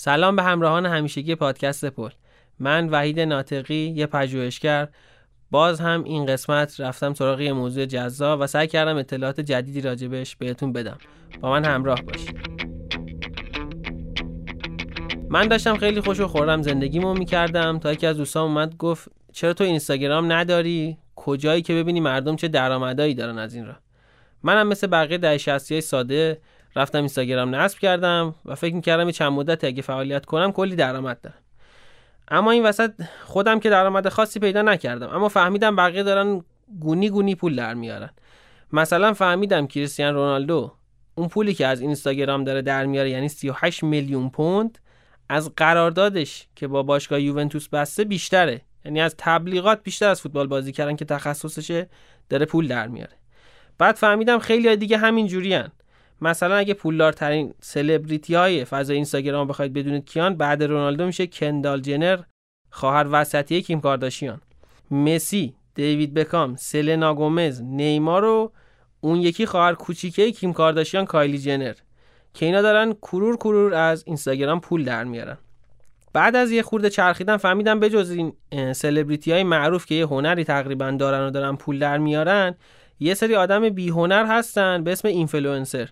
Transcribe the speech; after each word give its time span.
سلام 0.00 0.36
به 0.36 0.42
همراهان 0.42 0.86
همیشگی 0.86 1.34
پادکست 1.34 1.84
پل. 1.84 2.10
من 2.58 2.88
وحید 2.88 3.20
ناطقی 3.20 3.74
یه 3.74 4.06
پژوهشگر. 4.06 4.88
باز 5.50 5.80
هم 5.80 6.04
این 6.04 6.26
قسمت 6.26 6.80
رفتم 6.80 7.14
سراغ 7.14 7.40
یه 7.40 7.52
موضوع 7.52 7.84
جذاب 7.84 8.40
و 8.40 8.46
سعی 8.46 8.66
کردم 8.66 8.96
اطلاعات 8.96 9.40
جدیدی 9.40 9.80
راجبش 9.80 10.36
بهتون 10.36 10.72
بدم. 10.72 10.98
با 11.40 11.50
من 11.50 11.64
همراه 11.64 12.02
باشید. 12.02 12.38
من 15.30 15.48
داشتم 15.48 15.76
خیلی 15.76 16.00
خوش 16.00 16.20
و 16.20 16.28
خورم 16.28 16.62
زندگیمو 16.62 17.14
می‌کردم 17.14 17.78
تا 17.78 17.92
یکی 17.92 18.06
از 18.06 18.16
دوستام 18.16 18.50
اومد 18.50 18.76
گفت 18.76 19.08
چرا 19.32 19.52
تو 19.52 19.64
اینستاگرام 19.64 20.32
نداری؟ 20.32 20.98
کجایی 21.16 21.62
که 21.62 21.74
ببینی 21.74 22.00
مردم 22.00 22.36
چه 22.36 22.48
درآمدایی 22.48 23.14
دارن 23.14 23.38
از 23.38 23.54
این 23.54 23.66
راه؟ 23.66 23.80
منم 24.42 24.68
مثل 24.68 24.86
بقیه 24.86 25.18
ده 25.18 25.38
های 25.70 25.80
ساده 25.80 26.40
رفتم 26.76 26.98
اینستاگرام 26.98 27.54
نصب 27.54 27.78
کردم 27.78 28.34
و 28.44 28.54
فکر 28.54 28.74
می‌کردم 28.74 29.10
چند 29.10 29.32
مدت 29.32 29.64
اگه 29.64 29.82
فعالیت 29.82 30.26
کنم 30.26 30.52
کلی 30.52 30.76
درآمد 30.76 31.20
دارم. 31.20 31.36
اما 32.30 32.50
این 32.50 32.62
وسط 32.62 32.92
خودم 33.24 33.60
که 33.60 33.70
درآمد 33.70 34.08
خاصی 34.08 34.40
پیدا 34.40 34.62
نکردم. 34.62 35.08
اما 35.08 35.28
فهمیدم 35.28 35.76
بقیه 35.76 36.02
دارن 36.02 36.42
گونی 36.80 37.10
گونی 37.10 37.34
پول 37.34 37.56
در 37.56 37.74
میارن. 37.74 38.10
مثلا 38.72 39.12
فهمیدم 39.12 39.66
کریستیان 39.66 40.14
رونالدو 40.14 40.72
اون 41.14 41.28
پولی 41.28 41.54
که 41.54 41.66
از 41.66 41.80
اینستاگرام 41.80 42.44
داره 42.44 42.62
در 42.62 42.86
میاره 42.86 43.10
یعنی 43.10 43.28
38 43.28 43.82
میلیون 43.82 44.30
پوند 44.30 44.78
از 45.28 45.54
قراردادش 45.56 46.46
که 46.56 46.68
با 46.68 46.82
باشگاه 46.82 47.20
یوونتوس 47.20 47.68
بسته 47.68 48.04
بیشتره. 48.04 48.60
یعنی 48.84 49.00
از 49.00 49.14
تبلیغات 49.18 49.82
بیشتر 49.82 50.08
از 50.08 50.20
فوتبال 50.20 50.46
بازی 50.46 50.72
کردن 50.72 50.96
که 50.96 51.04
تخصصشه 51.04 51.88
داره 52.28 52.46
پول 52.46 52.68
در 52.68 52.88
میاره. 52.88 53.12
بعد 53.78 53.94
فهمیدم 53.94 54.38
خیلی 54.38 54.76
دیگه 54.76 54.98
همین 54.98 55.26
جوریان 55.26 55.72
مثلا 56.20 56.56
اگه 56.56 56.74
پولدارترین 56.74 57.54
سلبریتی 57.60 58.34
های 58.34 58.64
فضای 58.64 58.96
اینستاگرام 58.96 59.48
بخواید 59.48 59.72
بدونید 59.72 60.04
کیان 60.04 60.36
بعد 60.36 60.62
رونالدو 60.62 61.06
میشه 61.06 61.26
کندال 61.26 61.80
جنر 61.80 62.18
خواهر 62.70 63.06
وسطی 63.10 63.62
کیم 63.62 63.80
کارداشیان. 63.80 64.40
مسی 64.90 65.54
دیوید 65.74 66.14
بکام 66.14 66.56
سلنا 66.56 67.14
گومز 67.14 67.62
نیمار 67.62 68.24
و 68.24 68.52
اون 69.00 69.16
یکی 69.16 69.46
خواهر 69.46 69.74
کوچیکه 69.74 70.32
کیم 70.32 70.52
کارداشیان 70.52 71.04
کایلی 71.04 71.38
جنر. 71.38 71.74
که 72.34 72.46
اینا 72.46 72.62
دارن 72.62 72.92
کرور 72.92 73.36
کرور 73.36 73.74
از 73.74 74.04
اینستاگرام 74.06 74.60
پول 74.60 74.84
در 74.84 75.04
میارن. 75.04 75.38
بعد 76.12 76.36
از 76.36 76.50
یه 76.50 76.62
خورده 76.62 76.90
چرخیدن 76.90 77.36
فهمیدم 77.36 77.80
بجز 77.80 78.10
این 78.10 78.32
سلبریتی 78.72 79.32
های 79.32 79.42
معروف 79.42 79.86
که 79.86 79.94
یه 79.94 80.06
هنری 80.06 80.44
تقریبا 80.44 80.90
دارن 80.90 81.26
و 81.26 81.30
دارن 81.30 81.56
پول 81.56 81.78
در 81.78 81.98
میارن 81.98 82.54
یه 83.00 83.14
سری 83.14 83.34
آدم 83.34 83.68
بی 83.68 83.88
هنر 83.88 84.26
هستن 84.26 84.84
به 84.84 84.92
اسم 84.92 85.08
اینفلوئنسر. 85.08 85.88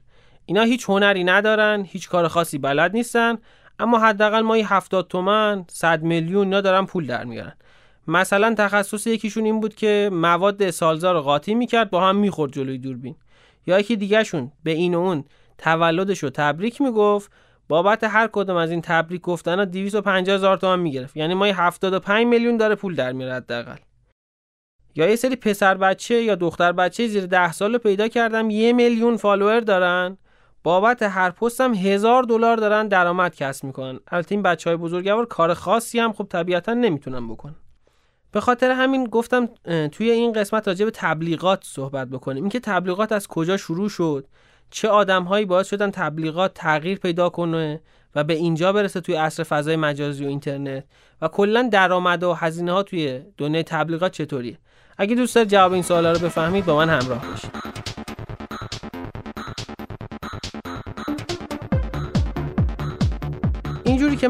اینا 0.46 0.62
هیچ 0.62 0.84
هنری 0.88 1.24
ندارن 1.24 1.84
هیچ 1.88 2.08
کار 2.08 2.28
خاصی 2.28 2.58
بلد 2.58 2.92
نیستن 2.92 3.38
اما 3.78 3.98
حداقل 3.98 4.40
مایی 4.40 4.62
70 4.62 5.08
تومن 5.08 5.64
100 5.68 6.02
میلیون 6.02 6.44
اینا 6.44 6.60
دارن 6.60 6.86
پول 6.86 7.06
در 7.06 7.24
میارن. 7.24 7.52
مثلا 8.08 8.54
تخصص 8.58 9.06
یکیشون 9.06 9.44
این 9.44 9.60
بود 9.60 9.74
که 9.74 10.10
مواد 10.12 10.70
سالزار 10.70 11.14
رو 11.14 11.20
قاطی 11.20 11.54
می‌کرد 11.54 11.90
با 11.90 12.00
هم 12.08 12.16
می‌خورد 12.16 12.52
جلوی 12.52 12.78
دوربین. 12.78 13.16
یا 13.66 13.80
یکی 13.80 13.96
دیگهشون 13.96 14.52
به 14.64 14.70
این 14.70 14.94
و 14.94 15.00
اون 15.00 15.24
تولدش 15.58 16.18
رو 16.18 16.30
تبریک 16.30 16.80
می‌گفت. 16.80 17.30
بابت 17.68 18.04
هر 18.04 18.28
کدوم 18.32 18.56
از 18.56 18.70
این 18.70 18.80
تبریک 18.80 19.20
گفتن 19.20 19.58
ها 19.58 19.64
250 19.64 20.34
هزار 20.34 20.56
تومن 20.56 20.78
می‌گرفت. 20.78 21.16
یعنی 21.16 21.34
مایی 21.34 21.52
75 21.52 22.26
میلیون 22.26 22.56
داره 22.56 22.74
پول 22.74 22.94
در 22.94 23.12
میاره 23.12 23.34
حداقل. 23.34 23.76
یا 24.94 25.08
یه 25.08 25.16
سری 25.16 25.36
پسر 25.36 25.74
بچه 25.74 26.22
یا 26.22 26.34
دختر 26.34 26.72
بچه 26.72 27.06
زیر 27.06 27.26
ده 27.26 27.52
سال 27.52 27.78
پیدا 27.78 28.08
کردم 28.08 28.50
یه 28.50 28.72
میلیون 28.72 29.16
فالوور 29.16 29.60
دارن. 29.60 30.18
بابت 30.66 31.02
هر 31.02 31.30
پست 31.30 31.60
هم 31.60 31.74
هزار 31.74 32.22
دلار 32.22 32.56
دارن 32.56 32.88
درآمد 32.88 33.34
کسب 33.34 33.64
می‌کنن. 33.64 34.00
البته 34.08 34.34
این 34.34 34.42
بچه 34.42 34.70
های 34.70 34.76
بزرگوار 34.76 35.26
کار 35.26 35.54
خاصی 35.54 35.98
هم 35.98 36.12
خب 36.12 36.26
طبیعتا 36.30 36.74
نمی‌تونن 36.74 37.28
بکنن. 37.28 37.54
به 38.32 38.40
خاطر 38.40 38.70
همین 38.70 39.04
گفتم 39.04 39.48
توی 39.92 40.10
این 40.10 40.32
قسمت 40.32 40.68
راجع 40.68 40.84
به 40.84 40.90
تبلیغات 40.90 41.64
صحبت 41.64 42.08
بکنیم. 42.08 42.42
اینکه 42.42 42.60
تبلیغات 42.60 43.12
از 43.12 43.28
کجا 43.28 43.56
شروع 43.56 43.88
شد؟ 43.88 44.26
چه 44.70 44.88
آدمهایی 44.88 45.44
باعث 45.44 45.68
شدن 45.68 45.90
تبلیغات 45.90 46.54
تغییر 46.54 46.98
پیدا 46.98 47.28
کنه 47.28 47.80
و 48.14 48.24
به 48.24 48.34
اینجا 48.34 48.72
برسه 48.72 49.00
توی 49.00 49.14
عصر 49.14 49.42
فضای 49.42 49.76
مجازی 49.76 50.24
و 50.24 50.28
اینترنت؟ 50.28 50.84
و 51.22 51.28
کلا 51.28 51.68
درآمد 51.72 52.22
و 52.22 52.32
هزینه 52.32 52.72
ها 52.72 52.82
توی 52.82 53.20
دنیای 53.38 53.62
تبلیغات 53.62 54.12
چطوریه؟ 54.12 54.58
اگه 54.98 55.14
دوست 55.14 55.34
دارید 55.34 55.50
جواب 55.50 55.72
این 55.72 55.82
سوالا 55.82 56.12
رو 56.12 56.18
بفهمید 56.18 56.64
با 56.64 56.76
من 56.76 56.90
همراه 56.90 57.26
باشید. 57.30 57.65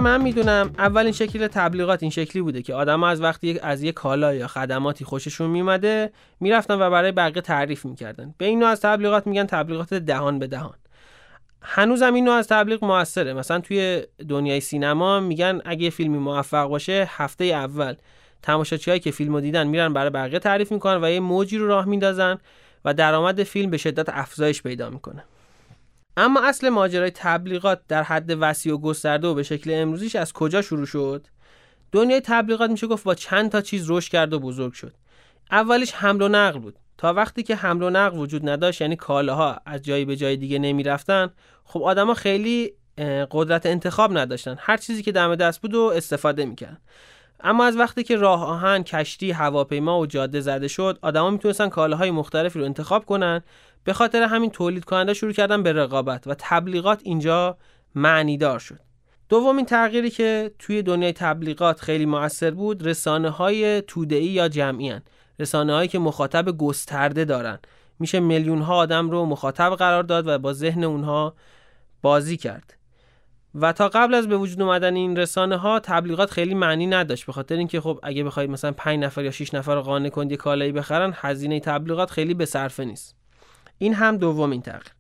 من 0.07 0.23
می‌دونم 0.23 0.71
اولین 0.79 1.13
شکل 1.13 1.47
تبلیغات 1.47 2.03
این 2.03 2.11
شکلی 2.11 2.43
بوده 2.43 2.63
که 2.63 2.75
آدم 2.75 3.03
از 3.03 3.21
وقتی 3.21 3.59
از 3.59 3.83
یک 3.83 3.95
کالا 3.95 4.35
یا 4.35 4.47
خدماتی 4.47 5.05
خوششون 5.05 5.51
میمده 5.51 6.13
می‌رفتن 6.41 6.75
و 6.75 6.91
برای 6.91 7.13
بقیه 7.13 7.43
تعریف 7.43 7.85
می‌کردن. 7.85 8.35
به 8.39 8.45
این 8.45 8.59
نوع 8.59 8.69
از 8.69 8.81
تبلیغات 8.81 9.27
میگن 9.27 9.45
تبلیغات 9.45 9.95
دهان 9.95 10.39
به 10.39 10.47
دهان. 10.47 10.75
هنوزم 11.63 12.15
این 12.15 12.25
نوع 12.25 12.35
از 12.35 12.49
تبلیغ 12.49 12.85
موثره. 12.85 13.33
مثلا 13.33 13.61
توی 13.61 14.03
دنیای 14.29 14.61
سینما 14.61 15.21
میگن 15.21 15.61
اگه 15.65 15.83
یه 15.83 15.91
فیلمی 15.91 16.19
موفق 16.19 16.69
باشه 16.69 17.09
هفته 17.11 17.45
اول 17.45 17.95
تماشاچیهایی 18.43 19.01
که 19.01 19.11
فیلمو 19.11 19.41
دیدن 19.41 19.67
میرن 19.67 19.93
برای 19.93 20.11
بقیه 20.11 20.39
تعریف 20.39 20.73
می‌کنن 20.73 21.05
و 21.05 21.11
یه 21.11 21.21
موجی 21.21 21.59
رو 21.59 21.67
راه 21.67 21.85
میندازن 21.85 22.39
و 22.85 22.95
درآمد 22.95 23.43
فیلم 23.43 23.71
به 23.71 23.77
شدت 23.77 24.09
افزایش 24.09 24.63
پیدا 24.63 24.91
می‌کنه. 24.91 25.25
اما 26.17 26.41
اصل 26.45 26.69
ماجرای 26.69 27.11
تبلیغات 27.11 27.81
در 27.89 28.03
حد 28.03 28.37
وسیع 28.41 28.75
و 28.75 28.79
گسترده 28.79 29.29
و 29.29 29.35
به 29.35 29.43
شکل 29.43 29.71
امروزیش 29.75 30.17
از 30.17 30.33
کجا 30.33 30.63
شروع 30.63 30.87
شد؟ 30.87 31.27
دنیای 31.93 32.21
تبلیغات 32.21 32.71
میشه 32.71 32.87
گفت 32.87 33.05
با 33.05 33.15
چند 33.15 33.51
تا 33.51 33.61
چیز 33.61 33.91
رشد 33.91 34.13
کرد 34.13 34.33
و 34.33 34.41
بزرگ 34.41 34.73
شد. 34.73 34.93
اولش 35.51 35.93
حمل 35.93 36.23
و 36.23 36.29
نقل 36.29 36.59
بود. 36.59 36.79
تا 36.99 37.13
وقتی 37.13 37.43
که 37.43 37.57
حمل 37.57 37.83
و 37.83 37.91
نقل 37.91 38.19
وجود 38.19 38.49
نداشت 38.49 38.81
یعنی 38.81 38.97
کالاها 38.97 39.61
از 39.67 39.83
جایی 39.83 40.05
به 40.05 40.17
جای 40.17 40.37
دیگه 40.37 40.59
نمی‌رفتن 40.59 41.31
خب 41.65 41.83
آدما 41.83 42.15
خیلی 42.15 42.73
قدرت 43.31 43.67
انتخاب 43.67 44.19
نداشتن. 44.19 44.57
هر 44.59 44.77
چیزی 44.77 45.03
که 45.03 45.13
دم 45.13 45.35
دست 45.35 45.63
بود 45.63 45.75
و 45.75 45.93
استفاده 45.97 46.45
می‌کردن. 46.45 46.79
اما 47.41 47.65
از 47.65 47.77
وقتی 47.77 48.03
که 48.03 48.17
راه 48.17 48.45
آهن، 48.45 48.83
کشتی، 48.83 49.31
هواپیما 49.31 50.01
و 50.01 50.07
جاده 50.07 50.41
زده 50.41 50.69
شد، 50.69 50.99
آدما 51.03 51.31
می‌تونستن 51.31 51.69
کالاهای 51.69 52.11
مختلفی 52.11 52.59
رو 52.59 52.65
انتخاب 52.65 53.07
کنن. 53.07 53.43
به 53.87 53.93
خاطر 53.93 54.23
همین 54.23 54.51
تولید 54.51 54.85
کننده 54.85 55.15
شروع 55.15 55.33
کردن 55.33 55.63
به 55.63 55.73
رقابت 55.73 56.27
و 56.27 56.35
تبلیغات 56.39 57.01
اینجا 57.05 57.59
معنیدار 57.95 58.59
شد. 58.59 58.81
دومین 59.29 59.67
تغییری 59.67 60.11
که 60.11 60.51
توی 60.59 60.83
دنیای 60.83 61.13
تبلیغات 61.13 61.81
خیلی 61.81 62.07
موثر 62.07 62.51
بود، 62.51 62.87
رسانه 62.87 63.31
های 63.31 63.81
توده‌ای 63.81 64.27
یا 64.27 64.49
جمعی 64.49 64.89
هن. 64.89 65.03
رسانه 65.39 65.73
هایی 65.73 65.89
که 65.89 65.99
مخاطب 65.99 66.57
گسترده 66.57 67.25
دارن. 67.25 67.59
میشه 67.99 68.21
میلیون 68.21 68.63
ها 68.63 68.77
آدم 68.77 69.11
رو 69.11 69.27
مخاطب 69.27 69.75
قرار 69.75 70.03
داد 70.03 70.27
و 70.27 70.39
با 70.39 70.53
ذهن 70.53 70.85
اونها 70.85 71.35
بازی 72.03 72.37
کرد. 72.37 72.77
و 73.55 73.73
تا 73.73 73.89
قبل 73.89 74.15
از 74.15 74.29
به 74.29 74.37
وجود 74.37 74.63
اومدن 74.63 74.95
این 74.95 75.17
رسانه 75.17 75.57
ها 75.57 75.81
تبلیغات 75.81 76.31
خیلی 76.31 76.55
معنی 76.55 76.87
نداشت 76.87 77.27
به 77.27 77.33
خاطر 77.33 77.57
اینکه 77.57 77.81
خب 77.81 78.01
اگه 78.03 78.25
بخواید 78.25 78.51
مثلا 78.51 78.73
5 78.73 79.05
نفر 79.05 79.25
یا 79.25 79.31
6 79.31 79.55
نفر 79.55 79.75
رو 79.75 79.83
قانع 79.83 80.09
کنید 80.09 80.39
کالایی 80.39 80.73
بخرن 80.73 81.13
هزینه 81.17 81.61
تبلیغات 81.61 82.11
خیلی 82.11 82.35
به 82.35 82.45
صرفه 82.45 82.85
نیست 82.85 83.26
این 83.79 83.95
هم 83.95 84.17
دومین 84.17 84.63
تغییر. 84.63 84.93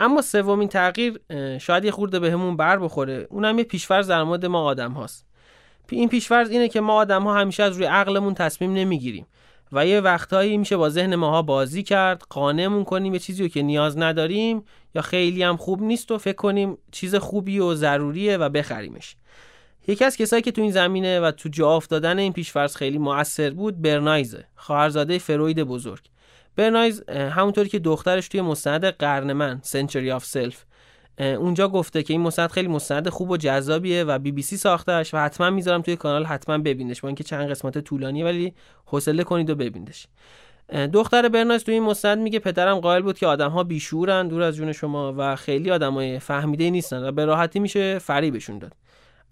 اما 0.00 0.22
سومین 0.22 0.68
تغییر 0.68 1.20
شاید 1.58 1.84
یه 1.84 1.90
خورده 1.90 2.18
بهمون 2.18 2.56
بر 2.56 2.78
بخوره. 2.78 3.26
اونم 3.30 3.58
یه 3.58 3.64
پیشفرض 3.64 4.10
در 4.10 4.22
مورد 4.22 4.46
ما 4.46 4.62
آدم 4.62 4.92
هاست. 4.92 5.26
این 5.88 6.08
پیشفرض 6.08 6.50
اینه 6.50 6.68
که 6.68 6.80
ما 6.80 6.94
آدم 6.94 7.22
ها 7.22 7.34
همیشه 7.34 7.62
از 7.62 7.76
روی 7.76 7.86
عقلمون 7.86 8.34
تصمیم 8.34 8.72
نمی‌گیریم. 8.72 9.26
و 9.72 9.86
یه 9.86 10.00
وقتهایی 10.00 10.56
میشه 10.56 10.76
با 10.76 10.90
ذهن 10.90 11.14
ماها 11.14 11.42
بازی 11.42 11.82
کرد 11.82 12.22
قانعمون 12.30 12.84
کنیم 12.84 13.12
به 13.12 13.18
چیزی 13.18 13.48
که 13.48 13.62
نیاز 13.62 13.98
نداریم 13.98 14.64
یا 14.94 15.02
خیلی 15.02 15.42
هم 15.42 15.56
خوب 15.56 15.82
نیست 15.82 16.10
و 16.10 16.18
فکر 16.18 16.36
کنیم 16.36 16.78
چیز 16.92 17.14
خوبی 17.14 17.58
و 17.58 17.74
ضروریه 17.74 18.36
و 18.36 18.48
بخریمش. 18.48 19.16
یکی 19.88 20.04
از 20.04 20.16
کسایی 20.16 20.42
که 20.42 20.52
تو 20.52 20.62
این 20.62 20.70
زمینه 20.70 21.20
و 21.20 21.30
تو 21.30 21.48
جا 21.48 21.76
افتادن 21.76 22.18
این 22.18 22.32
پیشفرض 22.32 22.76
خیلی 22.76 22.98
موثر 22.98 23.50
بود 23.50 23.82
برنایزه 23.82 24.44
خواهرزاده 24.56 25.18
فروید 25.18 25.62
بزرگ. 25.62 26.04
برنایز 26.60 27.08
همونطوری 27.08 27.68
که 27.68 27.78
دخترش 27.78 28.28
توی 28.28 28.40
مستند 28.40 28.84
قرن 28.84 29.32
من 29.32 29.60
Century 29.62 30.10
of 30.10 30.24
Self 30.24 30.64
اونجا 31.18 31.68
گفته 31.68 32.02
که 32.02 32.14
این 32.14 32.20
مستند 32.20 32.50
خیلی 32.50 32.68
مستند 32.68 33.08
خوب 33.08 33.30
و 33.30 33.36
جذابیه 33.36 34.04
و 34.04 34.18
بی 34.18 34.32
بی 34.32 34.42
سی 34.42 34.56
ساختهش 34.56 35.14
و 35.14 35.18
حتما 35.18 35.50
می‌ذارم 35.50 35.82
توی 35.82 35.96
کانال 35.96 36.24
حتما 36.24 36.58
ببینش. 36.58 37.00
با 37.00 37.08
اینکه 37.08 37.24
چند 37.24 37.50
قسمت 37.50 37.78
طولانیه 37.78 38.24
ولی 38.24 38.54
حوصله 38.86 39.24
کنید 39.24 39.50
و 39.50 39.54
ببینش 39.54 40.06
دختر 40.92 41.28
برناس 41.28 41.62
توی 41.62 41.74
این 41.74 41.82
مستند 41.82 42.18
میگه 42.18 42.38
پدرم 42.38 42.80
قائل 42.80 43.02
بود 43.02 43.18
که 43.18 43.26
آدم 43.26 43.50
ها 43.50 43.64
بیشورن 43.64 44.28
دور 44.28 44.42
از 44.42 44.56
جون 44.56 44.72
شما 44.72 45.14
و 45.16 45.36
خیلی 45.36 45.70
آدمای 45.70 46.18
فهمیده 46.18 46.70
نیستن 46.70 47.08
و 47.08 47.12
به 47.12 47.24
راحتی 47.24 47.58
میشه 47.58 47.98
فریبشون 47.98 48.58
داد. 48.58 48.72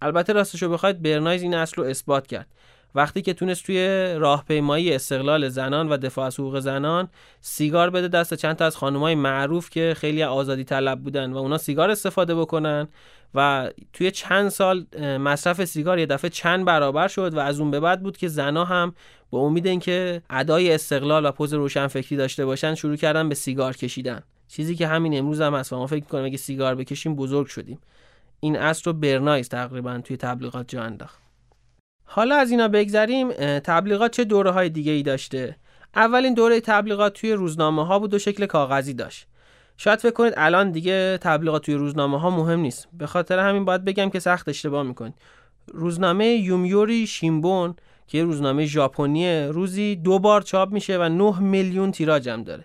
البته 0.02 0.32
راستشو 0.32 0.68
بخواید 0.68 1.02
برنایز 1.02 1.42
این 1.42 1.54
اصل 1.54 1.82
رو 1.82 1.88
اثبات 1.88 2.26
کرد. 2.26 2.46
وقتی 2.94 3.22
که 3.22 3.34
تونست 3.34 3.66
توی 3.66 4.14
راهپیمایی 4.18 4.92
استقلال 4.92 5.48
زنان 5.48 5.88
و 5.88 5.96
دفاع 5.96 6.26
از 6.26 6.40
حقوق 6.40 6.58
زنان 6.58 7.08
سیگار 7.40 7.90
بده 7.90 8.08
دست 8.08 8.34
چند 8.34 8.56
تا 8.56 8.64
از 8.64 8.76
خانمای 8.76 9.14
معروف 9.14 9.70
که 9.70 9.94
خیلی 9.96 10.22
آزادی 10.22 10.64
طلب 10.64 11.00
بودن 11.00 11.32
و 11.32 11.36
اونا 11.36 11.58
سیگار 11.58 11.90
استفاده 11.90 12.34
بکنن 12.34 12.88
و 13.34 13.70
توی 13.92 14.10
چند 14.10 14.48
سال 14.48 14.86
مصرف 15.00 15.64
سیگار 15.64 15.98
یه 15.98 16.06
دفعه 16.06 16.30
چند 16.30 16.64
برابر 16.64 17.08
شد 17.08 17.34
و 17.34 17.38
از 17.38 17.60
اون 17.60 17.70
به 17.70 17.80
بعد 17.80 18.02
بود 18.02 18.16
که 18.16 18.28
زنا 18.28 18.64
هم 18.64 18.94
با 19.30 19.38
امید 19.38 19.66
اینکه 19.66 20.22
ادای 20.30 20.72
استقلال 20.72 21.26
و 21.26 21.32
پوز 21.32 21.54
روشنفکری 21.54 22.16
داشته 22.16 22.46
باشن 22.46 22.74
شروع 22.74 22.96
کردن 22.96 23.28
به 23.28 23.34
سیگار 23.34 23.76
کشیدن. 23.76 24.22
چیزی 24.48 24.76
که 24.76 24.86
همین 24.86 25.18
امروز 25.18 25.40
هم 25.40 25.54
هست 25.54 25.72
ما 25.72 25.86
فکر 25.86 26.02
می‌کنم 26.02 26.24
اگه 26.24 26.36
سیگار 26.36 26.74
بکشیم 26.74 27.16
بزرگ 27.16 27.46
شدیم. 27.46 27.78
این 28.40 28.56
اصل 28.56 28.82
رو 28.86 28.92
برنایز 28.92 29.48
تقریبا 29.48 30.00
توی 30.04 30.16
تبلیغات 30.16 30.68
جا 30.68 30.82
انداخت. 30.82 31.27
حالا 32.10 32.36
از 32.36 32.50
اینا 32.50 32.68
بگذریم 32.68 33.32
تبلیغات 33.58 34.10
چه 34.10 34.24
دوره 34.24 34.50
های 34.50 34.68
دیگه 34.68 34.92
ای 34.92 35.02
داشته؟ 35.02 35.56
اولین 35.96 36.34
دوره 36.34 36.60
تبلیغات 36.60 37.20
توی 37.20 37.32
روزنامه 37.32 37.86
ها 37.86 37.98
بود 37.98 38.14
و 38.14 38.18
شکل 38.18 38.46
کاغذی 38.46 38.94
داشت. 38.94 39.26
شاید 39.76 39.98
فکر 39.98 40.12
کنید 40.12 40.34
الان 40.36 40.70
دیگه 40.70 41.18
تبلیغات 41.18 41.62
توی 41.64 41.74
روزنامه 41.74 42.20
ها 42.20 42.30
مهم 42.30 42.60
نیست. 42.60 42.88
به 42.92 43.06
خاطر 43.06 43.38
همین 43.38 43.64
باید 43.64 43.84
بگم 43.84 44.10
که 44.10 44.18
سخت 44.18 44.48
اشتباه 44.48 44.82
می‌کنید. 44.82 45.14
روزنامه 45.66 46.26
یومیوری 46.26 47.06
شیمبون 47.06 47.74
که 48.06 48.24
روزنامه 48.24 48.66
ژاپنی 48.66 49.42
روزی 49.42 49.96
دو 49.96 50.18
بار 50.18 50.42
چاپ 50.42 50.72
میشه 50.72 50.98
و 50.98 51.08
9 51.08 51.40
میلیون 51.40 51.92
تیراژ 51.92 52.28
هم 52.28 52.42
داره. 52.42 52.64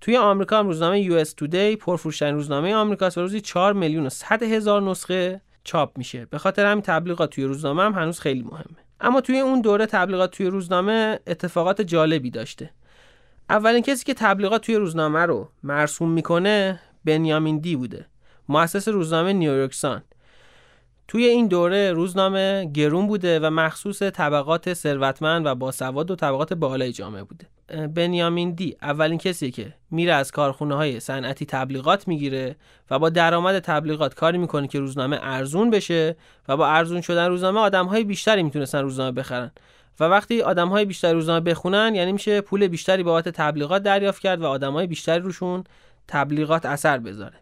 توی 0.00 0.16
آمریکا 0.16 0.58
هم 0.58 0.66
روزنامه 0.66 1.00
یو 1.00 1.14
اس 1.14 1.32
تودی 1.32 1.76
پرفروشترین 1.76 2.34
روزنامه 2.34 2.74
آمریکاست 2.74 3.18
و 3.18 3.20
روزی 3.20 3.40
4 3.40 3.72
میلیون 3.72 4.06
و 4.06 4.08
100 4.08 4.42
هزار 4.42 4.82
نسخه. 4.82 5.40
چاپ 5.64 5.98
میشه. 5.98 6.26
به 6.26 6.38
خاطر 6.38 6.66
همین 6.66 6.82
تبلیغات 6.82 7.30
توی 7.30 7.44
روزنامه 7.44 7.82
هم 7.82 7.92
هنوز 7.92 8.20
خیلی 8.20 8.42
مهمه. 8.42 8.76
اما 9.00 9.20
توی 9.20 9.40
اون 9.40 9.60
دوره 9.60 9.86
تبلیغات 9.86 10.30
توی 10.30 10.46
روزنامه 10.46 11.20
اتفاقات 11.26 11.82
جالبی 11.82 12.30
داشته. 12.30 12.70
اولین 13.50 13.82
کسی 13.82 14.04
که 14.04 14.14
تبلیغات 14.14 14.62
توی 14.62 14.74
روزنامه 14.74 15.20
رو 15.20 15.48
مرسوم 15.62 16.10
می‌کنه 16.10 16.80
بنیامین 17.04 17.58
دی 17.58 17.76
بوده. 17.76 18.06
مؤسس 18.48 18.88
روزنامه 18.88 19.32
نیویورک 19.32 19.74
سان. 19.74 20.02
توی 21.08 21.24
این 21.24 21.46
دوره 21.46 21.92
روزنامه 21.92 22.70
گرون 22.74 23.06
بوده 23.06 23.40
و 23.40 23.50
مخصوص 23.50 24.02
طبقات 24.02 24.74
ثروتمند 24.74 25.46
و 25.46 25.54
باسواد 25.54 26.10
و 26.10 26.16
طبقات 26.16 26.52
بالای 26.52 26.92
جامعه 26.92 27.24
بوده. 27.24 27.46
بنیامین 27.94 28.50
دی 28.50 28.76
اولین 28.82 29.18
کسی 29.18 29.50
که 29.50 29.74
میره 29.90 30.12
از 30.12 30.32
کارخونه 30.32 30.74
های 30.74 31.00
صنعتی 31.00 31.46
تبلیغات 31.46 32.08
می‌گیره 32.08 32.56
و 32.90 32.98
با 32.98 33.08
درآمد 33.08 33.58
تبلیغات 33.58 34.14
کاری 34.14 34.38
می‌کنه 34.38 34.68
که 34.68 34.80
روزنامه 34.80 35.18
ارزون 35.22 35.70
بشه 35.70 36.16
و 36.48 36.56
با 36.56 36.68
ارزون 36.68 37.00
شدن 37.00 37.28
روزنامه 37.28 37.60
آدم 37.60 37.86
های 37.86 38.04
بیشتری 38.04 38.42
می‌تونستن 38.42 38.82
روزنامه 38.82 39.12
بخرن. 39.12 39.50
و 40.00 40.04
وقتی 40.04 40.42
آدم 40.42 40.68
های 40.68 40.84
بیشتری 40.84 41.12
روزنامه 41.12 41.40
بخونن 41.40 41.94
یعنی 41.94 42.12
میشه 42.12 42.40
پول 42.40 42.68
بیشتری 42.68 43.02
بابت 43.02 43.28
تبلیغات 43.28 43.82
دریافت 43.82 44.22
کرد 44.22 44.40
و 44.40 44.46
آدم 44.46 44.72
های 44.72 44.86
بیشتری 44.86 45.20
روشون 45.20 45.64
تبلیغات 46.08 46.66
اثر 46.66 46.98
بذاره. 46.98 47.34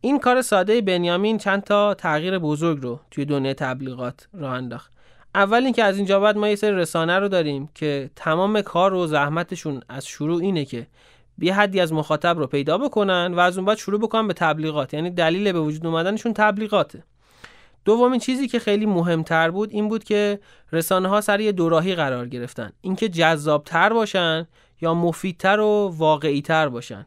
این 0.00 0.18
کار 0.18 0.42
ساده 0.42 0.80
بنیامین 0.80 1.38
چند 1.38 1.62
تا 1.62 1.94
تغییر 1.94 2.38
بزرگ 2.38 2.82
رو 2.82 3.00
توی 3.10 3.24
دنیای 3.24 3.54
تبلیغات 3.54 4.28
راه 4.32 4.52
انداخت. 4.52 4.92
اول 5.34 5.64
اینکه 5.64 5.84
از 5.84 5.96
اینجا 5.96 6.20
بعد 6.20 6.36
ما 6.36 6.48
یه 6.48 6.56
سری 6.56 6.76
رسانه 6.76 7.18
رو 7.18 7.28
داریم 7.28 7.68
که 7.74 8.10
تمام 8.16 8.62
کار 8.62 8.94
و 8.94 9.06
زحمتشون 9.06 9.82
از 9.88 10.06
شروع 10.06 10.40
اینه 10.40 10.64
که 10.64 10.86
یه 11.38 11.54
حدی 11.54 11.80
از 11.80 11.92
مخاطب 11.92 12.38
رو 12.38 12.46
پیدا 12.46 12.78
بکنن 12.78 13.34
و 13.34 13.40
از 13.40 13.58
اون 13.58 13.66
بعد 13.66 13.78
شروع 13.78 14.00
بکنن 14.00 14.28
به 14.28 14.34
تبلیغات. 14.34 14.94
یعنی 14.94 15.10
دلیل 15.10 15.52
به 15.52 15.60
وجود 15.60 15.86
اومدنشون 15.86 16.32
تبلیغاته. 16.32 17.02
دومین 17.84 18.20
چیزی 18.20 18.48
که 18.48 18.58
خیلی 18.58 18.86
مهمتر 18.86 19.50
بود 19.50 19.70
این 19.72 19.88
بود 19.88 20.04
که 20.04 20.40
رسانه 20.72 21.08
ها 21.08 21.20
سر 21.20 21.40
یه 21.40 21.52
دوراهی 21.52 21.94
قرار 21.94 22.28
گرفتن. 22.28 22.72
اینکه 22.80 23.08
جذابتر 23.08 23.92
باشن 23.92 24.46
یا 24.80 24.94
مفیدتر 24.94 25.60
و 25.60 25.94
واقعیتر 25.96 26.68
باشن. 26.68 27.06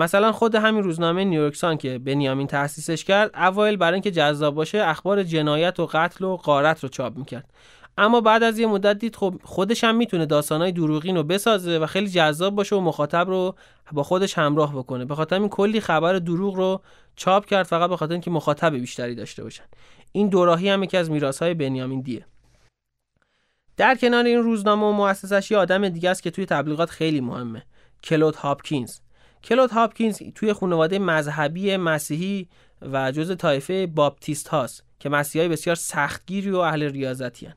مثلا 0.00 0.32
خود 0.32 0.54
همین 0.54 0.82
روزنامه 0.82 1.24
نیویورک 1.24 1.56
سان 1.56 1.76
که 1.76 1.98
بنیامین 1.98 2.46
تأسیسش 2.46 3.04
کرد 3.04 3.30
اوایل 3.34 3.76
برای 3.76 3.94
اینکه 3.94 4.10
جذاب 4.10 4.54
باشه 4.54 4.78
اخبار 4.78 5.22
جنایت 5.22 5.80
و 5.80 5.86
قتل 5.92 6.24
و 6.24 6.36
غارت 6.36 6.82
رو 6.82 6.88
چاپ 6.88 7.16
می‌کرد. 7.16 7.50
اما 7.98 8.20
بعد 8.20 8.42
از 8.42 8.58
یه 8.58 8.66
مدت 8.66 8.98
دید 8.98 9.16
خب 9.16 9.34
خودش 9.44 9.84
هم 9.84 9.96
می‌تونه 9.96 10.26
داستانهای 10.26 10.72
دروغین 10.72 11.16
رو 11.16 11.22
بسازه 11.22 11.78
و 11.78 11.86
خیلی 11.86 12.08
جذاب 12.08 12.54
باشه 12.54 12.76
و 12.76 12.80
مخاطب 12.80 13.28
رو 13.28 13.54
با 13.92 14.02
خودش 14.02 14.38
همراه 14.38 14.74
بکنه. 14.74 15.04
به 15.04 15.14
خاطر 15.14 15.38
این 15.38 15.48
کلی 15.48 15.80
خبر 15.80 16.18
دروغ 16.18 16.54
رو 16.54 16.80
چاپ 17.16 17.46
کرد 17.46 17.66
فقط 17.66 17.90
به 17.90 17.96
خاطر 17.96 18.12
اینکه 18.12 18.30
مخاطب 18.30 18.74
بیشتری 18.74 19.14
داشته 19.14 19.42
باشن. 19.42 19.64
این 20.12 20.28
دوراهی 20.28 20.68
هم 20.68 20.82
یکی 20.82 20.96
از 20.96 21.10
میراث‌های 21.10 21.54
بنیامین 21.54 22.00
دیه. 22.00 22.26
در 23.76 23.94
کنار 23.94 24.24
این 24.24 24.42
روزنامه 24.42 24.86
و 24.86 24.92
مؤسسش 24.92 25.50
یه 25.50 25.58
آدم 25.58 25.88
دیگه 25.88 26.10
است 26.10 26.22
که 26.22 26.30
توی 26.30 26.46
تبلیغات 26.46 26.90
خیلی 26.90 27.20
مهمه. 27.20 27.62
کلود 28.04 28.34
هاپکینز. 28.36 28.98
کلود 29.44 29.70
هاپکینز 29.70 30.18
توی 30.34 30.52
خانواده 30.52 30.98
مذهبی 30.98 31.76
مسیحی 31.76 32.48
و 32.82 33.12
جز 33.12 33.36
طایفه 33.36 33.86
باپتیست 33.86 34.48
هاست 34.48 34.84
که 34.98 35.08
مسیحی 35.08 35.48
بسیار 35.48 35.76
سختگیری 35.76 36.50
و 36.50 36.56
اهل 36.56 36.82
ریاضتی 36.82 37.46
هن. 37.46 37.54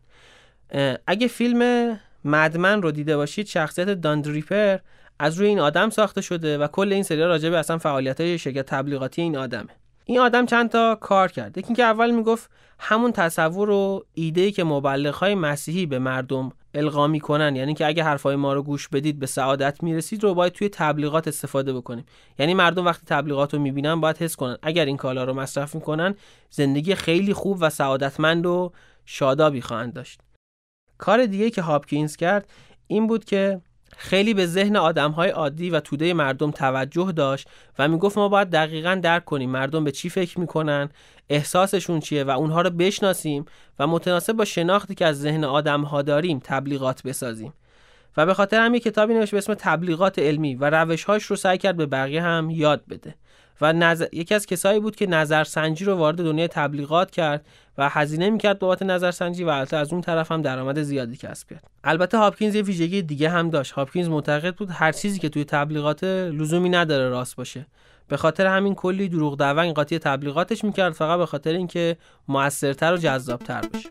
اگه 1.08 1.28
فیلم 1.28 2.00
Mad 2.26 2.54
Men 2.54 2.82
رو 2.82 2.92
دیده 2.92 3.18
باشید 3.18 3.48
شخصیت 3.48 3.90
دان 3.90 4.15
دریپر 4.15 4.78
از 5.20 5.38
روی 5.38 5.48
این 5.48 5.60
آدم 5.60 5.90
ساخته 5.90 6.22
شده 6.22 6.58
و 6.58 6.68
کل 6.68 6.94
این 6.94 7.04
سریال 7.04 7.30
راجع 7.30 7.50
به 7.50 7.58
اصلا 7.58 7.78
فعالیت 7.78 8.22
های 8.22 8.38
شرکت 8.38 8.66
تبلیغاتی 8.66 9.22
این 9.22 9.38
آدمه 9.38 9.70
این 10.06 10.20
آدم 10.20 10.46
چند 10.46 10.70
تا 10.70 10.96
کار 10.96 11.32
کرد 11.32 11.58
یکی 11.58 11.74
که 11.74 11.84
اول 11.84 12.12
می‌گفت 12.12 12.50
همون 12.80 13.12
تصور 13.12 13.70
و 13.70 14.06
ایده 14.14 14.52
که 14.52 14.64
مبلغ 14.64 15.16
های 15.16 15.36
مسیحی 15.36 15.86
به 15.86 16.00
مردم 16.00 16.52
القا 16.74 17.08
می‌کنن. 17.08 17.56
یعنی 17.56 17.74
که 17.74 17.86
اگه 17.86 18.04
حرفای 18.04 18.36
ما 18.36 18.54
رو 18.54 18.64
گوش 18.64 18.88
بدید 18.88 19.20
به 19.20 19.26
سعادت 19.26 19.84
می‌رسید 19.84 20.24
رو 20.24 20.34
باید 20.34 20.54
توی 20.54 20.70
تبلیغات 20.70 21.28
استفاده 21.28 21.74
بکنیم. 21.74 22.06
یعنی 22.40 22.54
مردم 22.54 22.86
وقتی 22.86 23.06
تبلیغات 23.06 23.54
رو 23.54 23.60
می‌بینن 23.60 24.02
باید 24.02 24.18
حس 24.18 24.36
کنن. 24.36 24.58
اگر 24.62 24.86
این 24.86 24.98
کالا 24.98 25.24
رو 25.24 25.34
مصرف 25.34 25.76
می‌کنن 25.76 26.16
زندگی 26.50 26.96
خیلی 26.96 27.34
خوب 27.34 27.58
و 27.62 27.70
سعادتمند 27.70 28.46
و 28.46 28.72
شادابی 29.06 29.62
خواهند 29.62 29.94
داشت. 29.94 30.22
کار 30.98 31.26
دیگه 31.26 31.50
که 31.50 31.62
هاپکینز 31.62 32.16
کرد 32.16 32.50
این 32.88 33.08
بود 33.08 33.26
که 33.26 33.62
خیلی 33.98 34.34
به 34.34 34.46
ذهن 34.46 34.76
های 34.76 35.30
عادی 35.30 35.70
و 35.70 35.80
توده 35.80 36.14
مردم 36.14 36.52
توجه 36.52 37.12
داشت 37.12 37.48
و 37.80 37.88
می‌گفت 37.88 38.18
ما 38.18 38.30
باید 38.30 38.50
دقیقا 38.50 39.00
درک 39.04 39.26
کنیم 39.26 39.50
مردم 39.50 39.84
به 39.84 39.92
چی 39.92 40.10
فکر 40.10 40.40
می‌کنن 40.40 40.90
احساسشون 41.30 42.00
چیه 42.00 42.24
و 42.24 42.30
اونها 42.30 42.62
رو 42.62 42.70
بشناسیم 42.70 43.46
و 43.80 43.88
متناسب 43.88 44.34
با 44.34 44.46
شناختی 44.46 44.96
که 44.96 45.06
از 45.06 45.20
ذهن 45.20 45.44
ها 45.44 46.02
داریم 46.02 46.40
تبلیغات 46.44 47.04
بسازیم. 47.04 47.54
و 48.18 48.26
به 48.26 48.34
خاطر 48.34 48.66
هم 48.66 48.78
کتابی 48.78 49.14
نوشت 49.14 49.32
به 49.32 49.38
اسم 49.38 49.54
تبلیغات 49.54 50.20
علمی 50.20 50.56
و 50.56 50.70
روشهاش 50.70 51.24
رو 51.24 51.36
سعی 51.36 51.58
کرد 51.58 51.78
به 51.78 51.86
بقیه 51.86 52.22
هم 52.22 52.50
یاد 52.50 52.84
بده. 52.90 53.16
و 53.64 53.74
نظر... 53.74 54.06
یکی 54.14 54.36
از 54.36 54.46
کسایی 54.46 54.80
بود 54.80 54.96
که 54.96 55.08
نظرسنجی 55.08 55.86
رو 55.86 55.96
وارد 55.96 56.18
دنیای 56.18 56.48
تبلیغات 56.48 57.12
کرد 57.12 57.46
و 57.78 57.90
هزینه 57.90 58.30
می‌کرد 58.30 58.60
بابت 58.60 58.82
نظرسنجی 58.82 59.44
و 59.44 59.50
البته 59.50 59.78
از 59.78 59.94
اون 59.94 60.02
طرف 60.02 60.32
هم 60.32 60.42
درآمد 60.42 60.82
زیادی 60.82 61.18
کسب 61.18 61.50
کرد. 61.50 61.64
البته 61.84 62.18
هاپکینز 62.18 62.56
یه 62.56 62.62
ویژگی 62.62 63.02
دیگه 63.02 63.30
هم 63.30 63.50
داشت. 63.50 63.72
هاپکینز 63.72 64.08
معتقد 64.08 64.56
بود 64.56 64.70
هر 64.72 64.92
چیزی 64.92 65.20
که 65.20 65.30
توی 65.30 65.44
تبلیغات 65.44 66.04
لزومی 66.04 66.70
نداره 66.70 67.10
راست 67.10 67.36
باشه. 67.36 67.66
به 68.08 68.18
خاطر 68.18 68.46
همین 68.46 68.76
کلی 68.76 69.10
دروغ 69.10 69.42
این 69.42 69.74
قاطی 69.74 70.00
تبلیغاتش 70.00 70.64
می‌کرد 70.64 70.94
فقط 70.94 71.18
به 71.18 71.26
خاطر 71.26 71.54
اینکه 71.54 71.98
موثرتر 72.28 72.94
و 72.94 72.98
جذابتر 72.98 73.62
باشه. 73.74 73.90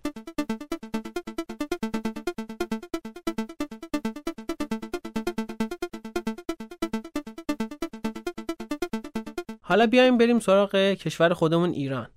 حالا 9.72 9.86
بیایم 9.86 10.18
بریم 10.18 10.38
سراغ 10.38 10.76
کشور 10.76 11.32
خودمون 11.32 11.70
ایران. 11.70 12.08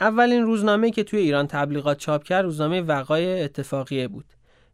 اولین 0.00 0.42
روزنامه 0.42 0.90
که 0.90 1.04
توی 1.04 1.18
ایران 1.18 1.46
تبلیغات 1.46 1.98
چاپ 1.98 2.22
کرد 2.22 2.44
روزنامه 2.44 2.80
وقای 2.80 3.42
اتفاقیه 3.42 4.08
بود 4.08 4.24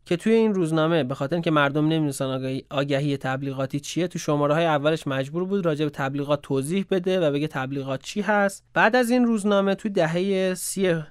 که 0.04 0.16
توی 0.16 0.32
این 0.32 0.54
روزنامه 0.54 1.04
به 1.04 1.14
خاطر 1.14 1.36
اینکه 1.36 1.50
مردم 1.50 1.84
نمی‌دونستن 1.84 2.60
آگهی, 2.70 3.16
تبلیغاتی 3.16 3.80
چیه 3.80 4.08
تو 4.08 4.18
شماره 4.18 4.54
های 4.54 4.64
اولش 4.64 5.06
مجبور 5.06 5.44
بود 5.44 5.66
راجع 5.66 5.84
به 5.84 5.90
تبلیغات 5.90 6.42
توضیح 6.42 6.86
بده 6.90 7.20
و 7.20 7.32
بگه 7.32 7.48
تبلیغات 7.48 8.02
چی 8.02 8.20
هست. 8.20 8.64
بعد 8.74 8.96
از 8.96 9.10
این 9.10 9.24
روزنامه 9.24 9.74
توی 9.74 9.90
دهه 9.90 10.54
سی 10.54 11.02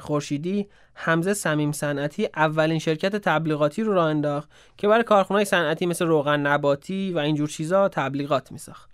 خورشیدی 0.00 0.68
حمزه 0.94 1.34
سمیم 1.34 1.72
صنعتی 1.72 2.28
اولین 2.36 2.78
شرکت 2.78 3.16
تبلیغاتی 3.16 3.82
رو 3.82 3.92
راه 3.92 4.06
انداخت 4.06 4.50
که 4.76 4.88
برای 4.88 5.04
کارخونه‌های 5.04 5.44
صنعتی 5.44 5.86
مثل 5.86 6.06
روغن 6.06 6.40
نباتی 6.40 7.12
و 7.12 7.18
اینجور 7.18 7.48
چیزا 7.48 7.88
تبلیغات 7.88 8.52
میساخت. 8.52 8.93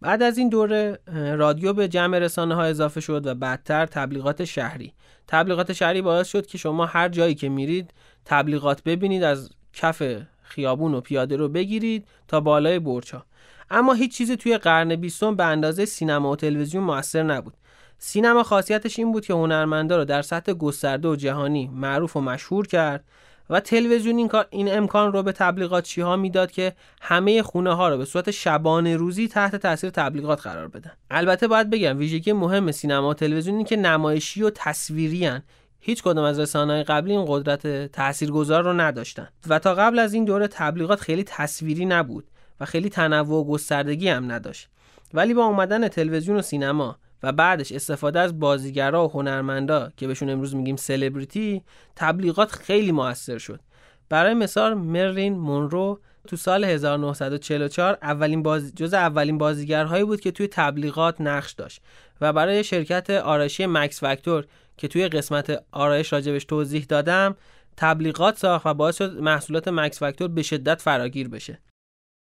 بعد 0.00 0.22
از 0.22 0.38
این 0.38 0.48
دوره 0.48 0.98
رادیو 1.36 1.72
به 1.72 1.88
جمع 1.88 2.18
رسانه 2.18 2.54
ها 2.54 2.64
اضافه 2.64 3.00
شد 3.00 3.26
و 3.26 3.34
بعدتر 3.34 3.86
تبلیغات 3.86 4.44
شهری. 4.44 4.92
تبلیغات 5.28 5.72
شهری 5.72 6.02
باعث 6.02 6.28
شد 6.28 6.46
که 6.46 6.58
شما 6.58 6.86
هر 6.86 7.08
جایی 7.08 7.34
که 7.34 7.48
میرید 7.48 7.90
تبلیغات 8.24 8.82
ببینید 8.82 9.22
از 9.22 9.50
کف 9.72 10.02
خیابون 10.42 10.94
و 10.94 11.00
پیاده 11.00 11.36
رو 11.36 11.48
بگیرید 11.48 12.06
تا 12.28 12.40
بالای 12.40 12.78
برچا 12.78 13.24
اما 13.70 13.92
هیچ 13.92 14.16
چیزی 14.16 14.36
توی 14.36 14.58
قرن 14.58 14.96
بیستم 14.96 15.36
به 15.36 15.44
اندازه 15.44 15.84
سینما 15.84 16.30
و 16.30 16.36
تلویزیون 16.36 16.84
موثر 16.84 17.22
نبود. 17.22 17.54
سینما 17.98 18.42
خاصیتش 18.42 18.98
این 18.98 19.12
بود 19.12 19.26
که 19.26 19.32
هنرمندا 19.32 19.96
رو 19.96 20.04
در 20.04 20.22
سطح 20.22 20.52
گسترده 20.52 21.08
و 21.08 21.16
جهانی 21.16 21.68
معروف 21.68 22.16
و 22.16 22.20
مشهور 22.20 22.66
کرد 22.66 23.04
و 23.50 23.60
تلویزیون 23.60 24.18
این, 24.18 24.30
این 24.50 24.76
امکان 24.76 25.12
رو 25.12 25.22
به 25.22 25.32
تبلیغاتچی 25.32 26.00
ها 26.00 26.16
می‌داد 26.16 26.50
که 26.50 26.72
همه 27.00 27.42
خونه 27.42 27.74
ها 27.74 27.88
رو 27.88 27.98
به 27.98 28.04
صورت 28.04 28.30
شبانه 28.30 28.96
روزی 28.96 29.28
تحت 29.28 29.56
تاثیر 29.56 29.90
تبلیغات 29.90 30.40
قرار 30.40 30.68
بدن. 30.68 30.92
البته 31.10 31.48
باید 31.48 31.70
بگم 31.70 31.98
ویژگی 31.98 32.32
مهم 32.32 32.72
سینما 32.72 33.10
و 33.10 33.14
تلویزیون 33.14 33.64
که 33.64 33.76
نمایشی 33.76 34.42
و 34.42 34.50
تصویری 34.54 35.26
هن. 35.26 35.42
هیچ 35.80 36.02
کدوم 36.02 36.24
از 36.24 36.40
رسانه‌های 36.40 36.82
قبلی 36.82 37.12
این 37.12 37.24
قدرت 37.28 37.92
تاثیرگذار 37.92 38.62
رو 38.62 38.72
نداشتن. 38.72 39.28
و 39.48 39.58
تا 39.58 39.74
قبل 39.74 39.98
از 39.98 40.14
این 40.14 40.24
دوره 40.24 40.48
تبلیغات 40.48 41.00
خیلی 41.00 41.24
تصویری 41.24 41.86
نبود 41.86 42.24
و 42.60 42.64
خیلی 42.64 42.88
تنوع 42.88 43.36
و 43.40 43.44
گستردگی 43.44 44.08
هم 44.08 44.32
نداشت. 44.32 44.68
ولی 45.14 45.34
با 45.34 45.44
اومدن 45.44 45.88
تلویزیون 45.88 46.36
و 46.36 46.42
سینما 46.42 46.98
و 47.22 47.32
بعدش 47.32 47.72
استفاده 47.72 48.20
از 48.20 48.38
بازیگرا 48.38 49.06
و 49.06 49.10
هنرمندا 49.10 49.92
که 49.96 50.06
بهشون 50.06 50.30
امروز 50.30 50.54
میگیم 50.54 50.76
سلبریتی 50.76 51.62
تبلیغات 51.96 52.52
خیلی 52.52 52.92
موثر 52.92 53.38
شد. 53.38 53.60
برای 54.08 54.34
مثال 54.34 54.74
مرلین 54.74 55.38
مونرو 55.38 56.00
تو 56.26 56.36
سال 56.36 56.64
1944 56.64 57.98
اولین 58.02 58.42
باز... 58.42 58.74
جز 58.74 58.94
اولین 58.94 59.38
بازیگرهایی 59.38 60.04
بود 60.04 60.20
که 60.20 60.30
توی 60.30 60.48
تبلیغات 60.48 61.20
نقش 61.20 61.52
داشت 61.52 61.80
و 62.20 62.32
برای 62.32 62.64
شرکت 62.64 63.10
آرایشی 63.10 63.66
مکس 63.66 64.00
فاکتور 64.00 64.44
که 64.76 64.88
توی 64.88 65.08
قسمت 65.08 65.64
آرایش 65.72 66.12
راجبش 66.12 66.44
توضیح 66.44 66.86
دادم 66.88 67.36
تبلیغات 67.76 68.38
ساخت 68.38 68.66
و 68.66 68.74
باعث 68.74 68.96
شد 68.98 69.18
محصولات 69.18 69.68
مکس 69.68 69.98
فاکتور 69.98 70.28
به 70.28 70.42
شدت 70.42 70.82
فراگیر 70.82 71.28
بشه. 71.28 71.58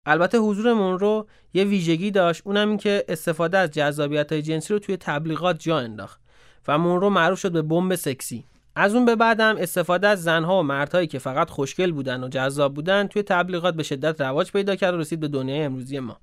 البته 0.06 0.38
حضور 0.38 0.72
مونرو 0.72 1.26
یه 1.54 1.64
ویژگی 1.64 2.10
داشت 2.10 2.42
اونم 2.44 2.68
این 2.68 2.78
که 2.78 3.04
استفاده 3.08 3.58
از 3.58 3.70
جذابیت 3.70 4.32
های 4.32 4.42
جنسی 4.42 4.72
رو 4.72 4.78
توی 4.78 4.96
تبلیغات 4.96 5.58
جا 5.58 5.78
انداخت 5.78 6.20
و 6.68 6.78
مونرو 6.78 7.10
معروف 7.10 7.38
شد 7.38 7.52
به 7.52 7.62
بمب 7.62 7.94
سکسی. 7.94 8.44
از 8.76 8.94
اون 8.94 9.04
به 9.04 9.16
بعدم 9.16 9.56
استفاده 9.58 10.08
از 10.08 10.22
زنها 10.22 10.60
و 10.60 10.62
مردهایی 10.62 11.06
که 11.06 11.18
فقط 11.18 11.50
خوشگل 11.50 11.92
بودن 11.92 12.24
و 12.24 12.28
جذاب 12.28 12.74
بودن 12.74 13.06
توی 13.06 13.22
تبلیغات 13.22 13.74
به 13.74 13.82
شدت 13.82 14.20
رواج 14.20 14.52
پیدا 14.52 14.76
کرد 14.76 14.94
و 14.94 14.98
رسید 14.98 15.20
به 15.20 15.28
دنیای 15.28 15.62
امروزی 15.62 15.98
ما. 15.98 16.20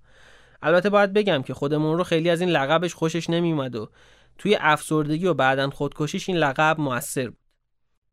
البته 0.61 0.89
باید 0.89 1.13
بگم 1.13 1.41
که 1.41 1.53
خود 1.53 1.73
مونرو 1.73 2.03
خیلی 2.03 2.29
از 2.29 2.41
این 2.41 2.49
لقبش 2.49 2.93
خوشش 2.93 3.29
نمیومد 3.29 3.75
و 3.75 3.89
توی 4.37 4.57
افسردگی 4.61 5.25
و 5.25 5.33
بعدا 5.33 5.69
خودکشیش 5.69 6.29
این 6.29 6.37
لقب 6.37 6.79
موثر 6.79 7.31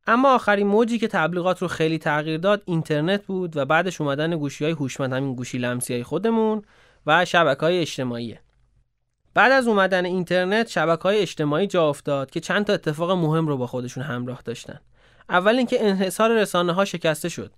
اما 0.06 0.34
آخرین 0.34 0.66
موجی 0.66 0.98
که 0.98 1.08
تبلیغات 1.08 1.62
رو 1.62 1.68
خیلی 1.68 1.98
تغییر 1.98 2.38
داد 2.38 2.62
اینترنت 2.64 3.26
بود 3.26 3.56
و 3.56 3.64
بعدش 3.64 4.00
اومدن 4.00 4.36
گوشی 4.36 4.64
های 4.64 4.72
هوشمند 4.72 5.12
همین 5.12 5.34
گوشی 5.34 5.58
لمسی 5.58 5.94
های 5.94 6.02
خودمون 6.02 6.62
و 7.06 7.24
شبکه 7.24 7.60
های 7.60 7.80
اجتماعی. 7.80 8.38
بعد 9.34 9.52
از 9.52 9.68
اومدن 9.68 10.04
اینترنت 10.04 10.68
شبکه 10.68 11.02
های 11.02 11.18
اجتماعی 11.18 11.66
جا 11.66 11.88
افتاد 11.88 12.30
که 12.30 12.40
چند 12.40 12.64
تا 12.64 12.72
اتفاق 12.72 13.10
مهم 13.10 13.48
رو 13.48 13.56
با 13.56 13.66
خودشون 13.66 14.02
همراه 14.02 14.42
داشتن. 14.44 14.80
اول 15.28 15.56
اینکه 15.56 15.88
انحصار 15.88 16.40
رسانه 16.40 16.72
ها 16.72 16.84
شکسته 16.84 17.28
شد. 17.28 17.52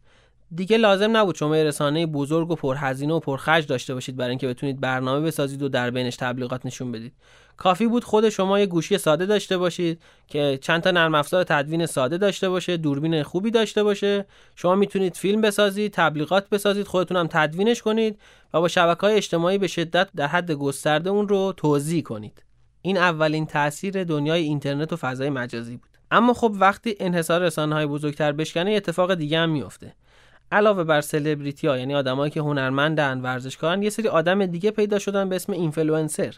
دیگه 0.54 0.76
لازم 0.76 1.16
نبود 1.16 1.34
شما 1.34 1.54
رسانه 1.54 2.06
بزرگ 2.06 2.50
و 2.50 2.54
پرهزینه 2.54 3.14
و 3.14 3.20
پرخرج 3.20 3.66
داشته 3.66 3.94
باشید 3.94 4.16
برای 4.16 4.30
اینکه 4.30 4.48
بتونید 4.48 4.80
برنامه 4.80 5.26
بسازید 5.26 5.62
و 5.62 5.68
در 5.68 5.90
بینش 5.90 6.16
تبلیغات 6.16 6.66
نشون 6.66 6.92
بدید. 6.92 7.12
کافی 7.56 7.86
بود 7.86 8.04
خود 8.04 8.28
شما 8.28 8.58
یه 8.58 8.66
گوشی 8.66 8.98
ساده 8.98 9.26
داشته 9.26 9.58
باشید 9.58 10.02
که 10.26 10.58
چند 10.62 10.82
تا 10.82 10.90
نرم 10.90 11.14
افزار 11.14 11.44
تدوین 11.44 11.86
ساده 11.86 12.18
داشته 12.18 12.48
باشه 12.48 12.76
دوربین 12.76 13.22
خوبی 13.22 13.50
داشته 13.50 13.82
باشه. 13.82 14.26
شما 14.56 14.74
می‌تونید 14.74 15.16
فیلم 15.16 15.40
بسازید 15.40 15.92
تبلیغات 15.92 16.48
بسازید 16.48 16.86
خودتون 16.86 17.16
هم 17.16 17.26
تدوینش 17.30 17.82
کنید 17.82 18.18
و 18.54 18.60
با 18.60 18.68
شبکه 18.68 19.00
های 19.00 19.14
اجتماعی 19.14 19.58
به 19.58 19.66
شدت 19.66 20.08
در 20.16 20.26
حد 20.26 20.52
گسترده 20.52 21.10
اون 21.10 21.28
رو 21.28 21.54
توزیع 21.56 22.02
کنید. 22.02 22.42
این 22.82 22.96
اولین 22.96 23.46
تاثیر 23.46 24.04
دنیای 24.04 24.42
اینترنت 24.42 24.92
و 24.92 24.96
فضای 24.96 25.30
مجازی 25.30 25.76
بود. 25.76 25.90
اما 26.10 26.34
خب 26.34 26.54
وقتی 26.54 26.96
انحصار 27.00 27.42
رسانه 27.42 27.74
های 27.74 27.86
بزرگتر 27.86 28.32
بشکنه 28.32 28.70
اتفاق 28.70 29.14
دیگه 29.14 29.38
هم 29.38 29.50
میفته 29.50 29.94
علاوه 30.52 30.84
بر 30.84 31.00
سلبریتی 31.00 31.66
ها 31.66 31.78
یعنی 31.78 31.94
آدمایی 31.94 32.30
که 32.30 32.40
هنرمندن 32.40 33.20
ورزشکارن 33.20 33.82
یه 33.82 33.90
سری 33.90 34.08
آدم 34.08 34.46
دیگه 34.46 34.70
پیدا 34.70 34.98
شدن 34.98 35.28
به 35.28 35.36
اسم 35.36 35.52
اینفلوئنسر 35.52 36.34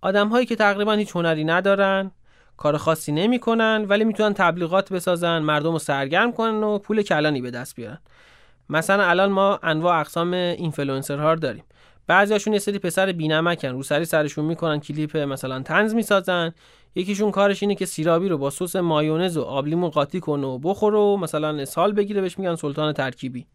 آدم 0.00 0.28
هایی 0.28 0.46
که 0.46 0.56
تقریبا 0.56 0.92
هیچ 0.92 1.16
هنری 1.16 1.44
ندارن 1.44 2.10
کار 2.56 2.76
خاصی 2.76 3.12
نمی‌کنن 3.12 3.86
ولی 3.88 4.04
می‌تونن 4.04 4.34
تبلیغات 4.34 4.92
بسازن 4.92 5.38
مردم 5.38 5.72
رو 5.72 5.78
سرگرم 5.78 6.32
کنن 6.32 6.62
و 6.62 6.78
پول 6.78 7.02
کلانی 7.02 7.40
به 7.40 7.50
دست 7.50 7.76
بیارن. 7.76 7.98
مثلا 8.68 9.04
الان 9.04 9.30
ما 9.30 9.58
انواع 9.62 10.00
اقسام 10.00 10.32
اینفلوئنسرها 10.32 11.34
داریم. 11.34 11.64
بعضیاشون 12.06 12.52
یه 12.52 12.58
سری 12.58 12.78
پسر 12.78 13.12
بی‌نمکن 13.12 13.68
روسری 13.68 14.04
سرشون 14.04 14.44
می‌کنن 14.44 14.80
کلیپ 14.80 15.16
مثلا 15.16 15.62
طنز 15.62 15.94
می‌سازن. 15.94 16.52
یکیشون 16.94 17.30
کارش 17.30 17.62
اینه 17.62 17.74
که 17.74 17.86
سیرابی 17.86 18.28
رو 18.28 18.38
با 18.38 18.50
سس 18.50 18.76
مایونز 18.76 19.36
و 19.36 19.42
آبلیمو 19.42 19.90
قاطی 19.90 20.20
کنه 20.20 20.46
و 20.46 20.58
بخوره 20.58 20.98
و 20.98 21.16
مثلا 21.16 21.62
اسهال 21.62 21.92
بگیره 21.92 22.20
بهش 22.20 22.38
میگن 22.38 22.56
سلطان 22.56 22.92
ترکیبی. 22.92 23.46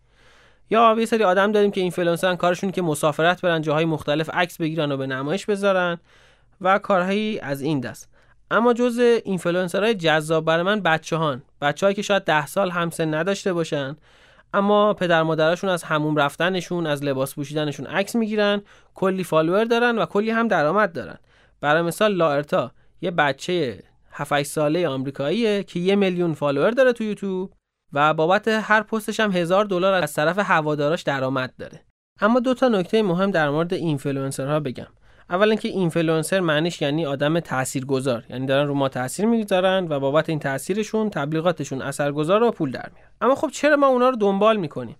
یا 0.70 0.96
یه 1.00 1.06
سری 1.06 1.24
آدم 1.24 1.51
داریم 1.51 1.72
که 1.72 1.82
اینفلوئنسرن 1.82 2.36
کارشون 2.36 2.72
که 2.72 2.82
مسافرت 2.82 3.42
برن 3.42 3.62
جاهای 3.62 3.86
مختلف 3.86 4.30
عکس 4.34 4.58
بگیرن 4.58 4.92
و 4.92 4.98
به 4.98 5.08
نمایش 5.08 5.46
بذارن 5.46 5.98
و 6.62 6.80
کارهایی 6.80 7.39
از 7.39 7.62
این 7.62 7.80
دست. 7.80 8.10
اما 8.51 8.74
جز 8.74 9.00
اینفلوئنسرهای 9.25 9.96
جذاب 9.96 10.46
برای 10.46 10.63
من 10.63 10.82
بچه 10.82 11.16
هان 11.16 11.42
بچه 11.62 11.94
که 11.94 12.01
شاید 12.01 12.24
ده 12.24 12.46
سال 12.46 12.70
هم 12.70 12.91
سن 12.91 13.13
نداشته 13.13 13.54
باشن 13.54 13.98
اما 14.54 14.94
پدر 14.94 15.24
مادرشون 15.24 15.70
از 15.70 15.84
حموم 15.84 16.15
رفتنشون 16.16 16.88
از 16.88 17.04
لباس 17.04 17.36
پوشیدنشون 17.36 17.86
عکس 17.86 18.16
می‌گیرن 18.16 18.62
کلی 18.96 19.24
follower 19.24 19.63
دارن 19.63 19.98
و 19.98 20.06
کلی 20.06 20.30
هم 20.30 20.48
درآمد 20.48 20.92
دارن. 20.92 21.18
برای 21.62 21.82
مثال 21.82 22.13
لارتا 22.13 22.72
یه 23.01 23.12
بچه 23.12 23.84
7 24.12 24.44
ساله 24.44 24.88
آمریکاییه 24.88 25.63
که 25.63 25.80
یه 25.80 25.96
میلیون 25.96 26.34
follower 26.34 26.72
داره 26.72 26.94
تو 26.94 27.04
یوتیوب 27.04 27.54
و 27.94 28.13
بابت 28.13 28.48
هر 28.48 28.82
پستش 28.82 29.20
هم 29.20 29.32
هزار 29.32 29.66
دلار 29.66 29.94
از 29.94 30.13
طرف 30.13 30.39
هواداراش 30.39 31.01
درآمد 31.01 31.54
داره. 31.60 31.86
اما 32.22 32.39
دو 32.39 32.54
تا 32.54 32.68
نکته 32.68 33.04
مهم 33.04 33.32
در 33.32 33.50
مورد 33.50 33.74
اینفلوئنسرها 33.74 34.60
بگم. 34.60 34.88
اولا 35.29 35.55
که 35.55 35.67
اینفلوئنسر 35.67 36.39
معنیش 36.39 36.81
یعنی 36.81 37.05
آدم 37.05 37.39
تاثیرگذار. 37.39 38.24
یعنی 38.29 38.46
دارن 38.46 38.67
رو 38.67 38.74
ما 38.74 38.89
تاثیر 38.89 39.25
می‌گذارن 39.25 39.88
و 39.89 40.00
بابت 40.00 40.29
این 40.29 40.39
تاثیرشون 40.39 41.10
تبلیغاتشون 41.10 41.81
اثرگذار 41.81 42.43
و 42.43 42.51
پول 42.51 42.72
در 42.72 42.89
میارن. 42.96 43.12
اما 43.22 43.36
خب 43.36 43.50
چرا 43.50 43.75
ما 43.75 43.88
اونا 43.88 44.10
رو 44.10 44.15
دنبال 44.15 44.57
می‌کنیم؟ 44.57 44.96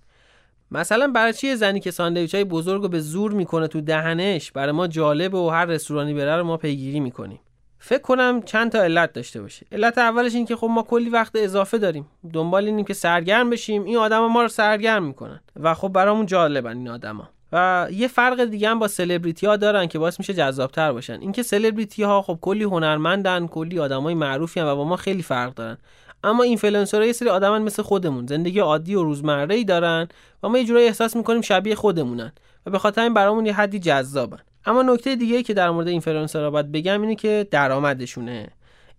مثلا 0.72 1.08
برای 1.08 1.34
چی 1.34 1.56
زنی 1.56 1.80
که 1.80 1.92
ساندویچ 1.92 2.36
های 2.36 2.44
بزرگ 2.44 2.82
رو 2.82 2.88
به 2.88 3.00
زور 3.00 3.34
می‌کنه 3.34 3.68
تو 3.68 3.82
دهنش 3.82 4.52
برای 4.52 4.72
ما 4.72 4.88
جالب 4.88 5.34
و 5.34 5.50
هر 5.50 5.66
رستورانی 5.66 6.14
بره 6.14 6.36
رو 6.36 6.44
ما 6.44 6.58
پیگیری 6.58 7.00
می‌کنیم؟ 7.00 7.40
فکر 7.80 8.02
کنم 8.02 8.42
چند 8.42 8.72
تا 8.72 8.82
علت 8.84 9.14
داشته 9.14 9.42
باشه. 9.42 9.66
علت 9.72 9.98
اولش 9.98 10.36
این 10.36 10.46
که 10.46 10.56
خب 10.56 10.68
ما 10.68 10.84
کلی 10.84 11.10
وقت 11.10 11.36
اضافه 11.36 11.78
داریم. 11.78 12.08
دنبال 12.34 12.66
اینیم 12.66 12.86
که 12.86 12.94
سرگرم 12.94 13.50
بشیم. 13.50 13.84
این 13.84 13.98
آدما 13.98 14.28
ما 14.28 14.42
رو 14.42 14.48
سرگرم 14.48 15.04
می‌کنن. 15.04 15.40
و 15.56 15.74
خب 15.74 15.88
برامون 15.88 16.26
جالبن 16.26 16.78
این 16.78 16.90
آدما. 16.90 17.30
و 17.52 17.88
یه 17.92 18.08
فرق 18.08 18.44
دیگه 18.44 18.70
هم 18.70 18.80
با 18.80 18.88
سلبریتی 18.88 19.48
ها 19.48 19.56
دارن 19.56 19.88
که 19.88 20.00
باعث 20.00 20.20
میشه 20.20 20.34
جذابتر 20.34 20.92
باشن. 20.92 21.22
اینکه 21.22 21.44
سلبریتی 21.44 22.04
ها 22.04 22.22
خب 22.22 22.38
کلی 22.42 22.64
هنرمندن 22.64 23.48
کلی 23.48 23.80
آدمای 23.80 24.14
معروفی 24.14 24.60
و 24.60 24.76
با 24.76 24.84
ما 24.84 24.96
خیلی 24.96 25.24
فرق 25.24 25.54
دارن. 25.54 25.78
اما 26.24 26.44
اینفلوئنسرها 26.44 27.06
یه 27.06 27.14
سری 27.14 27.30
آدمن 27.30 27.62
مثل 27.62 27.84
خودمون 27.84 28.28
زندگی 28.28 28.60
عادی 28.60 28.96
و 28.96 29.04
روزمره 29.04 29.56
ای 29.56 29.64
دارن 29.64 30.08
و 30.44 30.50
ما 30.50 30.58
یه 30.58 30.66
جورایی 30.66 30.88
احساس 30.88 31.16
می‌کنیم 31.16 31.42
شبیه 31.42 31.76
خودمونن 31.76 32.32
و 32.66 32.72
به 32.72 32.80
خاطر 32.80 33.02
این 33.02 33.14
برامون 33.14 33.46
یه 33.46 33.54
حدی 33.54 33.80
جذابن. 33.80 34.40
اما 34.66 34.82
نکته 34.82 35.16
دیگه 35.16 35.44
که 35.44 35.54
در 35.54 35.70
مورد 35.70 35.88
اینفلوئنسرها 35.88 36.50
باید 36.50 36.72
بگم 36.72 37.02
اینه 37.02 37.16
که 37.16 37.48
درآمدشونه. 37.52 38.48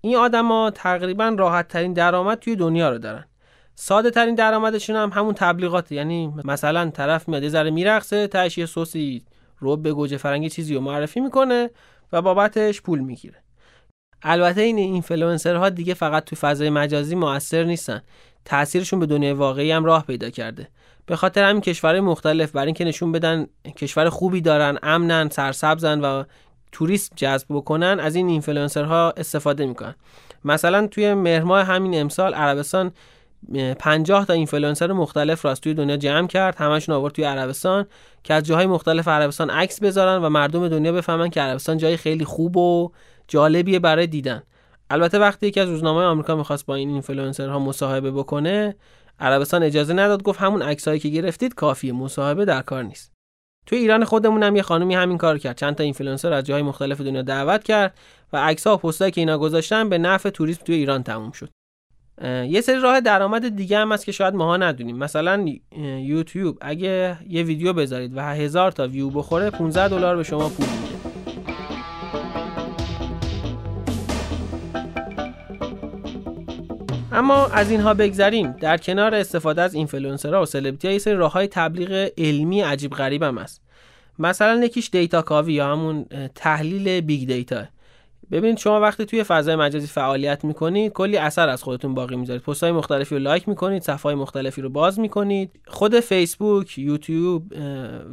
این 0.00 0.16
آدما 0.16 0.70
تقریبا 0.70 1.36
راحت 1.38 1.68
ترین 1.68 1.92
درآمد 1.92 2.38
توی 2.38 2.56
دنیا 2.56 2.90
رو 2.90 2.98
دارن. 2.98 3.24
ساده 3.80 4.10
ترین 4.10 4.34
درآمدشون 4.34 4.96
هم 4.96 5.10
همون 5.14 5.34
تبلیغاته. 5.34 5.94
یعنی 5.94 6.32
مثلا 6.44 6.90
طرف 6.90 7.28
میاد 7.28 7.42
یه 7.42 7.48
ذره 7.48 7.70
میرقصه 7.70 8.26
تهش 8.26 8.58
یه 8.58 8.66
سسی 8.66 9.22
رو 9.58 9.76
یه 9.76 9.92
گوجه 9.92 10.16
فرنگی 10.16 10.50
چیزی 10.50 10.74
رو 10.74 10.80
معرفی 10.80 11.20
می‌کنه 11.20 11.70
و 12.12 12.22
بابتش 12.22 12.82
پول 12.82 12.98
می‌گیره. 12.98 13.36
البته 14.22 14.60
این 14.60 14.78
اینفلوئنسرها 14.78 15.68
دیگه 15.68 15.94
فقط 15.94 16.24
تو 16.24 16.36
فضای 16.36 16.70
مجازی 16.70 17.14
موثر 17.14 17.64
نیستن. 17.64 18.02
تاثیرشون 18.44 19.00
به 19.00 19.06
دنیای 19.06 19.32
واقعی 19.32 19.72
هم 19.72 19.84
راه 19.84 20.06
پیدا 20.06 20.30
کرده. 20.30 20.68
به 21.06 21.16
خاطر 21.16 21.44
همین 21.44 21.62
کشورهای 21.62 22.00
مختلف 22.00 22.52
برای 22.52 22.66
اینکه 22.66 22.84
نشون 22.84 23.12
بدن 23.12 23.46
کشور 23.76 24.08
خوبی 24.08 24.40
دارن 24.40 24.78
امنن 24.82 25.28
سرسبزن 25.28 26.00
و 26.00 26.24
توریست 26.72 27.12
جذب 27.16 27.46
بکنن 27.50 28.00
از 28.00 28.14
این 28.14 28.28
اینفلوئنسرها 28.28 29.14
استفاده 29.16 29.66
می‌کنن. 29.66 29.94
مثلا 30.44 30.86
توی 30.86 31.14
مهر 31.14 31.42
همین 31.44 32.00
امسال 32.00 32.34
عربستان 32.34 32.92
50 33.78 34.26
تا 34.26 34.32
اینفلوئنسر 34.32 34.92
مختلف 34.92 35.44
را 35.44 35.50
از 35.50 35.60
توی 35.60 35.74
دنیا 35.74 35.96
جمع 35.96 36.26
کرد. 36.26 36.56
همشون 36.56 36.94
آورد 36.94 37.12
توی 37.12 37.24
عربستان 37.24 37.86
که 38.22 38.34
از 38.34 38.42
جاهای 38.42 38.66
مختلف 38.66 39.08
عربستان 39.08 39.50
عکس 39.50 39.82
بذارن 39.82 40.22
و 40.22 40.28
مردم 40.28 40.68
دنیا 40.68 40.92
بفهمن 40.92 41.30
که 41.30 41.40
عربستان 41.40 41.78
جای 41.78 41.96
خیلی 41.96 42.24
خوب 42.24 42.56
و 42.56 42.90
جالبیه 43.28 43.78
برای 43.78 44.06
دیدن. 44.06 44.42
البته 44.90 45.18
وقتی 45.18 45.46
یکی 45.46 45.60
از 45.60 45.68
روزنامه 45.68 46.02
آمریکا 46.02 46.36
می‌خواست 46.36 46.66
با 46.66 46.74
این 46.74 46.88
اینفلوئنسرها 46.88 47.58
مصاحبه 47.58 48.10
بکنه 48.10 48.76
عربستان 49.20 49.62
اجازه 49.62 49.92
نداد 49.94 50.22
گفت 50.22 50.40
همون 50.40 50.62
عکسایی 50.62 51.00
که 51.00 51.08
گرفتید 51.08 51.54
کافیه 51.54 51.92
مصاحبه 51.92 52.44
در 52.44 52.62
کار 52.62 52.82
نیست. 52.82 53.12
تو 53.66 53.76
ایران 53.76 54.04
خودمون 54.04 54.42
هم 54.42 54.56
یه 54.56 54.62
خانومی 54.62 54.94
همین 54.94 55.18
کار 55.18 55.38
کرد. 55.38 55.56
چند 55.56 55.74
تا 55.74 55.84
اینفلوئنسر 55.84 56.32
از 56.32 56.44
جاهای 56.44 56.62
مختلف 56.62 57.00
دنیا 57.00 57.22
دعوت 57.22 57.64
کرد 57.64 57.98
و 58.32 58.36
عکس 58.36 58.66
ها 58.66 58.74
و 58.74 58.76
پستایی 58.76 59.12
که 59.12 59.20
اینا 59.20 59.38
گذاشتن 59.38 59.88
به 59.88 59.98
نفع 59.98 60.30
توریسم 60.30 60.64
توی 60.64 60.74
ایران 60.74 61.02
تموم 61.02 61.30
شد. 61.32 61.48
یه 62.24 62.60
سری 62.60 62.80
راه 62.80 63.00
درآمد 63.00 63.56
دیگه 63.56 63.78
هم 63.78 63.92
هست 63.92 64.06
که 64.06 64.12
شاید 64.12 64.34
ماها 64.34 64.56
ندونیم. 64.56 64.96
مثلا 64.96 65.46
یوتیوب. 66.02 66.58
اگه 66.60 67.18
یه 67.28 67.42
ویدیو 67.42 67.72
بذارید 67.72 68.16
و 68.16 68.20
هزار 68.20 68.72
تا 68.72 68.88
ویو 68.88 69.10
بخوره 69.10 69.50
15 69.50 69.88
دلار 69.88 70.16
به 70.16 70.22
شما 70.22 70.48
پول 70.48 70.66
میده. 70.66 70.88
اما 77.12 77.46
از 77.46 77.70
اینها 77.70 77.94
بگذریم. 77.94 78.52
در 78.52 78.76
کنار 78.76 79.14
استفاده 79.14 79.62
از 79.62 79.74
اینفلوئنسرها 79.74 80.42
و 80.42 80.46
سلبریتی 80.46 80.92
یه 80.92 80.98
سری 80.98 81.14
راههای 81.14 81.46
تبلیغ 81.46 82.10
علمی 82.18 82.60
عجیب 82.60 82.92
غریب 82.92 83.22
هم 83.22 83.38
هست. 83.38 83.60
مثلا 84.18 84.64
یکیش 84.64 84.90
data 84.90 85.22
کاوی 85.22 85.52
یا 85.52 85.72
همون 85.72 86.06
تحلیل 86.34 87.00
big 87.00 87.28
data. 87.28 87.64
ببینید 88.32 88.58
شما 88.58 88.80
وقتی 88.80 89.04
توی 89.04 89.24
فضای 89.24 89.56
مجازی 89.56 89.86
فعالیت 89.86 90.44
می‌کنید 90.44 90.92
کلی 90.92 91.16
اثر 91.16 91.48
از 91.48 91.62
خودتون 91.62 91.94
باقی 91.94 92.16
می‌ذارید. 92.16 92.42
پست 92.42 92.62
های 92.62 92.72
مختلفی 92.72 93.14
رو 93.14 93.20
لایک 93.20 93.48
می‌کنید 93.48 93.82
صفحه 93.82 94.02
های 94.02 94.14
مختلفی 94.14 94.62
رو 94.62 94.70
باز 94.70 95.00
می‌کنید. 95.00 95.50
خود 95.66 96.00
فیسبوک 96.00 96.78
یوتیوب 96.78 97.52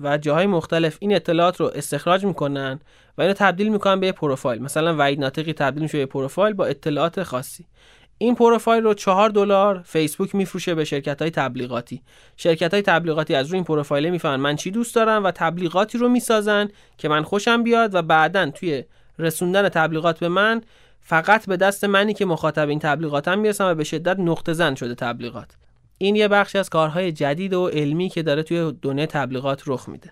و 0.03 0.17
جاهای 0.17 0.45
مختلف 0.45 0.97
این 0.99 1.15
اطلاعات 1.15 1.59
رو 1.59 1.71
استخراج 1.75 2.25
می‌کنن 2.25 2.79
و 3.17 3.21
اینو 3.21 3.33
تبدیل 3.33 3.69
می‌کنن 3.69 3.99
به 3.99 4.11
پروفایل. 4.11 4.61
مثلا 4.61 4.95
وحید 4.99 5.19
ناطقی 5.19 5.53
تبدیل 5.53 5.83
میشه 5.83 5.97
به 5.97 6.05
پروفایل 6.05 6.53
با 6.53 6.65
اطلاعات 6.65 7.23
خاصی. 7.23 7.65
این 8.17 8.35
پروفایل 8.35 8.83
رو 8.83 8.93
4 8.93 9.29
دلار 9.29 9.81
فیسبوک 9.85 10.35
میفروشه 10.35 10.75
به 10.75 10.85
شرکت 10.85 11.21
های 11.21 11.31
تبلیغاتی. 11.31 12.01
شرکت 12.37 12.73
های 12.73 12.81
تبلیغاتی 12.81 13.35
از 13.35 13.47
روی 13.47 13.55
این 13.55 13.63
پروفایل 13.63 14.09
می‌فهمن 14.09 14.39
من 14.39 14.55
چی 14.55 14.71
دوست 14.71 14.95
دارم 14.95 15.23
و 15.23 15.31
تبلیغاتی 15.31 15.97
رو 15.97 16.09
می‌سازن 16.09 16.69
که 16.97 17.09
من 17.09 17.23
خوشم 17.23 17.63
بیاد 17.63 17.95
و 17.95 18.01
بعدا 18.01 18.49
توی 18.49 18.83
رسوندن 19.19 19.69
تبلیغات 19.69 20.19
به 20.19 20.29
من 20.29 20.61
فقط 21.01 21.45
به 21.45 21.57
دست 21.57 21.83
منی 21.83 22.13
که 22.13 22.25
مخاطب 22.25 22.69
این 22.69 22.79
تبلیغاتم 22.79 23.39
می‌رسم 23.39 23.65
و 23.65 23.73
به 23.73 23.83
شدت 23.83 24.19
نقطه 24.19 24.53
زن 24.53 24.75
شده 24.75 24.95
تبلیغات. 24.95 25.51
این 25.97 26.15
یه 26.15 26.27
بخشی 26.27 26.57
از 26.57 26.69
کارهای 26.69 27.11
جدید 27.11 27.53
و 27.53 27.67
علمی 27.67 28.09
که 28.09 28.23
داره 28.23 28.43
توی 28.43 28.73
دنیای 28.81 29.07
تبلیغات 29.07 29.63
رخ 29.67 29.89
میده. 29.89 30.11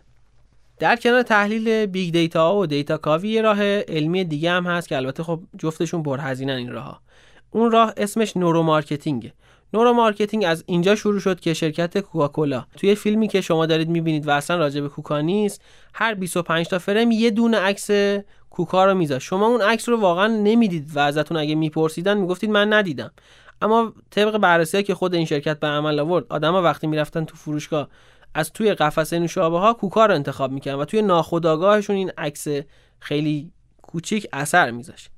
در 0.79 0.95
کنار 0.95 1.21
تحلیل 1.21 1.85
big 1.85 2.13
data 2.13 2.55
و 2.55 2.65
data 2.65 2.97
کاوی 2.97 3.29
یه 3.29 3.41
راه 3.41 3.63
علمی 3.63 4.23
دیگه 4.23 4.51
هم 4.51 4.67
هست 4.67 4.87
که 4.87 4.97
البته 4.97 5.23
خب 5.23 5.39
جفتشون 5.57 6.03
پرهزینن 6.03 6.53
این 6.53 6.71
راه 6.71 7.01
اون 7.51 7.71
راه 7.71 7.93
اسمش 7.97 8.37
neuromarketing 8.37 9.33
ه 9.73 9.93
neuromarketing 9.93 10.43
از 10.47 10.63
اینجا 10.67 10.95
شروع 10.95 11.19
شد 11.19 11.39
که 11.39 11.53
شرکت 11.53 11.97
کوکاکولا. 11.97 12.65
توی 12.77 12.95
فیلمی 12.95 13.27
که 13.27 13.41
شما 13.41 13.65
دارید 13.65 13.89
می‌بینید 13.89 14.27
و 14.27 14.31
اصلا 14.31 14.57
راجع 14.57 14.81
به 14.81 14.89
کوکا 14.89 15.21
نیست 15.21 15.61
هر 15.93 16.13
25 16.13 16.67
تا 16.67 16.79
فریم 16.79 17.11
یه 17.11 17.29
دونه 17.29 17.57
عکس 17.57 17.89
کوکا 18.49 18.85
رو 18.85 18.93
میذاشت. 18.93 19.27
شما 19.27 19.47
اون 19.47 19.61
عکس 19.61 19.89
رو 19.89 19.99
واقعا 19.99 20.27
نمی‌دید 20.27 20.91
و 20.93 20.99
ازتون 20.99 21.37
اگه 21.37 21.55
میپرسیدن 21.55 22.17
می‌گفتید 22.17 22.49
من 22.49 22.73
ندیدم. 22.73 23.11
اما 23.61 23.93
طبق 24.09 24.37
بررسی 24.37 24.83
که 24.83 24.95
خود 24.95 25.15
این 25.15 25.25
شرکت 25.25 25.59
به 25.59 25.67
عمل 25.67 25.99
آورد 25.99 26.25
آدما 26.29 26.61
وقتی 26.61 26.87
می‌رفتن 26.87 27.25
تو 27.25 27.35
فروشگاه 27.35 27.89
از 28.35 28.53
توی 28.53 28.73
قفسه 28.73 29.19
نوشابه 29.19 29.59
ها 29.59 29.73
کوکا 29.73 30.05
رو 30.05 30.15
انتخاب 30.15 30.51
می‌کردن 30.51 30.79
و 30.79 30.85
توی 30.85 31.01
ناخودآگاهشون 31.01 31.95
این 31.95 32.11
عکس 32.17 32.47
خیلی 32.99 33.51
کوچیک 33.81 34.27
اثر 34.33 34.71
میذاشت. 34.71 35.09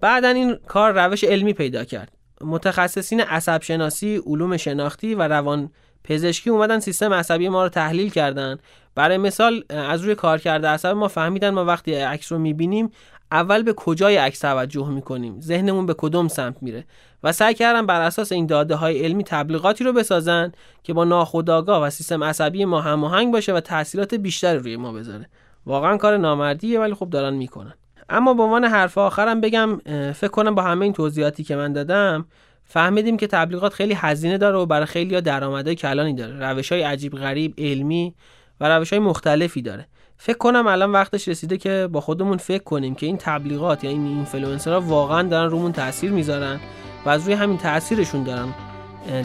بعدا 0.00 0.28
این 0.28 0.54
کار 0.54 0.92
روش 0.92 1.24
علمی 1.24 1.52
پیدا 1.52 1.84
کرد. 1.84 2.17
متخصصین 2.40 3.20
عصب 3.20 3.62
شناسی، 3.62 4.22
علوم 4.26 4.56
شناختی 4.56 5.14
و 5.14 5.22
روان 5.22 5.70
پزشکی 6.04 6.50
اومدن 6.50 6.80
سیستم 6.80 7.12
عصبی 7.12 7.48
ما 7.48 7.62
رو 7.62 7.68
تحلیل 7.68 8.10
کردن. 8.10 8.58
برای 8.94 9.18
مثال 9.18 9.64
از 9.68 10.02
روی 10.02 10.14
کار 10.14 10.38
کرده 10.38 10.68
عصب 10.68 10.88
ما 10.88 11.08
فهمیدن 11.08 11.50
ما 11.50 11.64
وقتی 11.64 11.94
عکس 11.94 12.32
رو 12.32 12.38
می‌بینیم 12.38 12.90
اول 13.32 13.62
به 13.62 13.72
کجای 13.72 14.16
عکس 14.16 14.38
توجه 14.38 14.88
می‌کنیم؟ 14.88 15.40
ذهنمون 15.40 15.86
به 15.86 15.94
کدوم 15.98 16.28
سمت 16.28 16.56
میره؟ 16.62 16.84
و 17.22 17.32
سعی 17.32 17.54
کردن 17.54 17.86
بر 17.86 18.00
اساس 18.00 18.32
این 18.32 18.46
داده 18.46 18.74
های 18.74 19.04
علمی 19.04 19.24
تبلیغاتی 19.24 19.84
رو 19.84 19.92
بسازن 19.92 20.52
که 20.82 20.92
با 20.92 21.04
ناخودآگاه 21.04 21.82
و 21.82 21.90
سیستم 21.90 22.24
عصبی 22.24 22.64
ما 22.64 22.80
هماهنگ 22.80 23.32
باشه 23.32 23.54
و 23.54 23.60
تاثیرات 23.60 24.14
بیشتری 24.14 24.58
روی 24.58 24.76
ما 24.76 24.92
بذاره. 24.92 25.26
واقعا 25.66 25.96
کار 25.96 26.16
نامردیه 26.16 26.80
ولی 26.80 26.94
خب 26.94 27.10
دارن 27.10 27.34
می‌کنن. 27.34 27.74
اما 28.08 28.34
به 28.34 28.42
عنوان 28.42 28.64
حرف 28.64 28.98
آخرم 28.98 29.40
بگم 29.40 29.78
فکر 30.12 30.28
کنم 30.28 30.54
با 30.54 30.62
همه 30.62 30.84
این 30.84 30.92
توضیحاتی 30.92 31.44
که 31.44 31.56
من 31.56 31.72
دادم 31.72 32.26
فهمیدیم 32.64 33.16
که 33.16 33.26
تبلیغات 33.26 33.72
خیلی 33.72 33.94
هزینه 33.94 34.38
داره 34.38 34.56
و 34.56 34.66
برای 34.66 34.86
خیلی 34.86 35.14
ها 35.14 35.20
درآمدهای 35.20 35.76
کلانی 35.76 36.14
داره. 36.14 36.50
روش 36.50 36.72
های 36.72 36.82
عجیب 36.82 37.14
غریب 37.14 37.54
علمی 37.58 38.14
و 38.60 38.68
روش 38.68 38.92
های 38.92 38.98
مختلفی 38.98 39.62
داره. 39.62 39.86
فکر 40.16 40.38
کنم 40.38 40.66
الان 40.66 40.92
وقتش 40.92 41.28
رسیده 41.28 41.56
که 41.56 41.88
با 41.92 42.00
خودمون 42.00 42.36
فکر 42.36 42.62
کنیم 42.62 42.94
که 42.94 43.06
این 43.06 43.16
تبلیغات 43.16 43.84
یا 43.84 43.90
این 43.90 44.06
اینفلوئنسرها 44.06 44.80
واقعا 44.80 45.22
دارن 45.22 45.50
رومون 45.50 45.72
تاثیر 45.72 46.10
می‌ذارن 46.10 46.60
و 47.04 47.08
از 47.08 47.24
روی 47.24 47.34
همین 47.34 47.58
تاثیرشون 47.58 48.22
دارن 48.22 48.48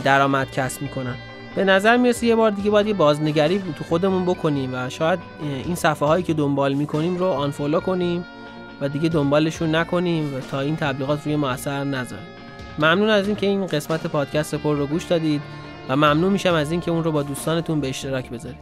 درآمد 0.03 0.51
کسب 0.51 0.81
می‌کنن. 0.81 1.15
به 1.55 1.63
نظر 1.63 1.97
می‌رسه 1.97 2.27
یه 2.27 2.35
بار 2.35 2.51
دیگه 2.51 2.69
باید 2.69 2.87
یه 2.87 2.93
بازنگری 2.93 3.63
تو 3.77 3.83
خودمون 3.83 4.25
بکنیم 4.25 4.73
و 4.73 4.89
شاید 4.89 5.19
این 5.65 5.75
صفحه 5.75 6.07
هایی 6.07 6.23
که 6.23 6.33
دنبال 6.33 6.73
می‌کنیم 6.73 7.17
رو 7.17 7.25
آنفولو 7.25 7.79
کنیم. 7.79 8.25
و 8.81 8.89
دیگه 8.89 9.09
دنبالشون 9.09 9.75
نکنیم 9.75 10.35
و 10.35 10.39
تا 10.39 10.59
این 10.59 10.75
تبلیغات 10.75 11.25
روی 11.25 11.35
ما 11.35 11.49
اثر 11.49 11.83
نذاره. 11.83 12.21
ممنون 12.79 13.09
از 13.09 13.27
اینکه 13.27 13.47
این 13.47 13.65
قسمت 13.65 14.07
پادکست 14.07 14.55
پر 14.55 14.75
رو 14.75 14.87
گوش 14.87 15.03
دادید 15.03 15.41
و 15.89 15.95
ممنون 15.95 16.33
میشم 16.33 16.53
از 16.53 16.71
اینکه 16.71 16.91
اون 16.91 17.03
رو 17.03 17.11
با 17.11 17.23
دوستانتون 17.23 17.81
به 17.81 17.89
اشتراک 17.89 18.29
بذارید. 18.29 18.59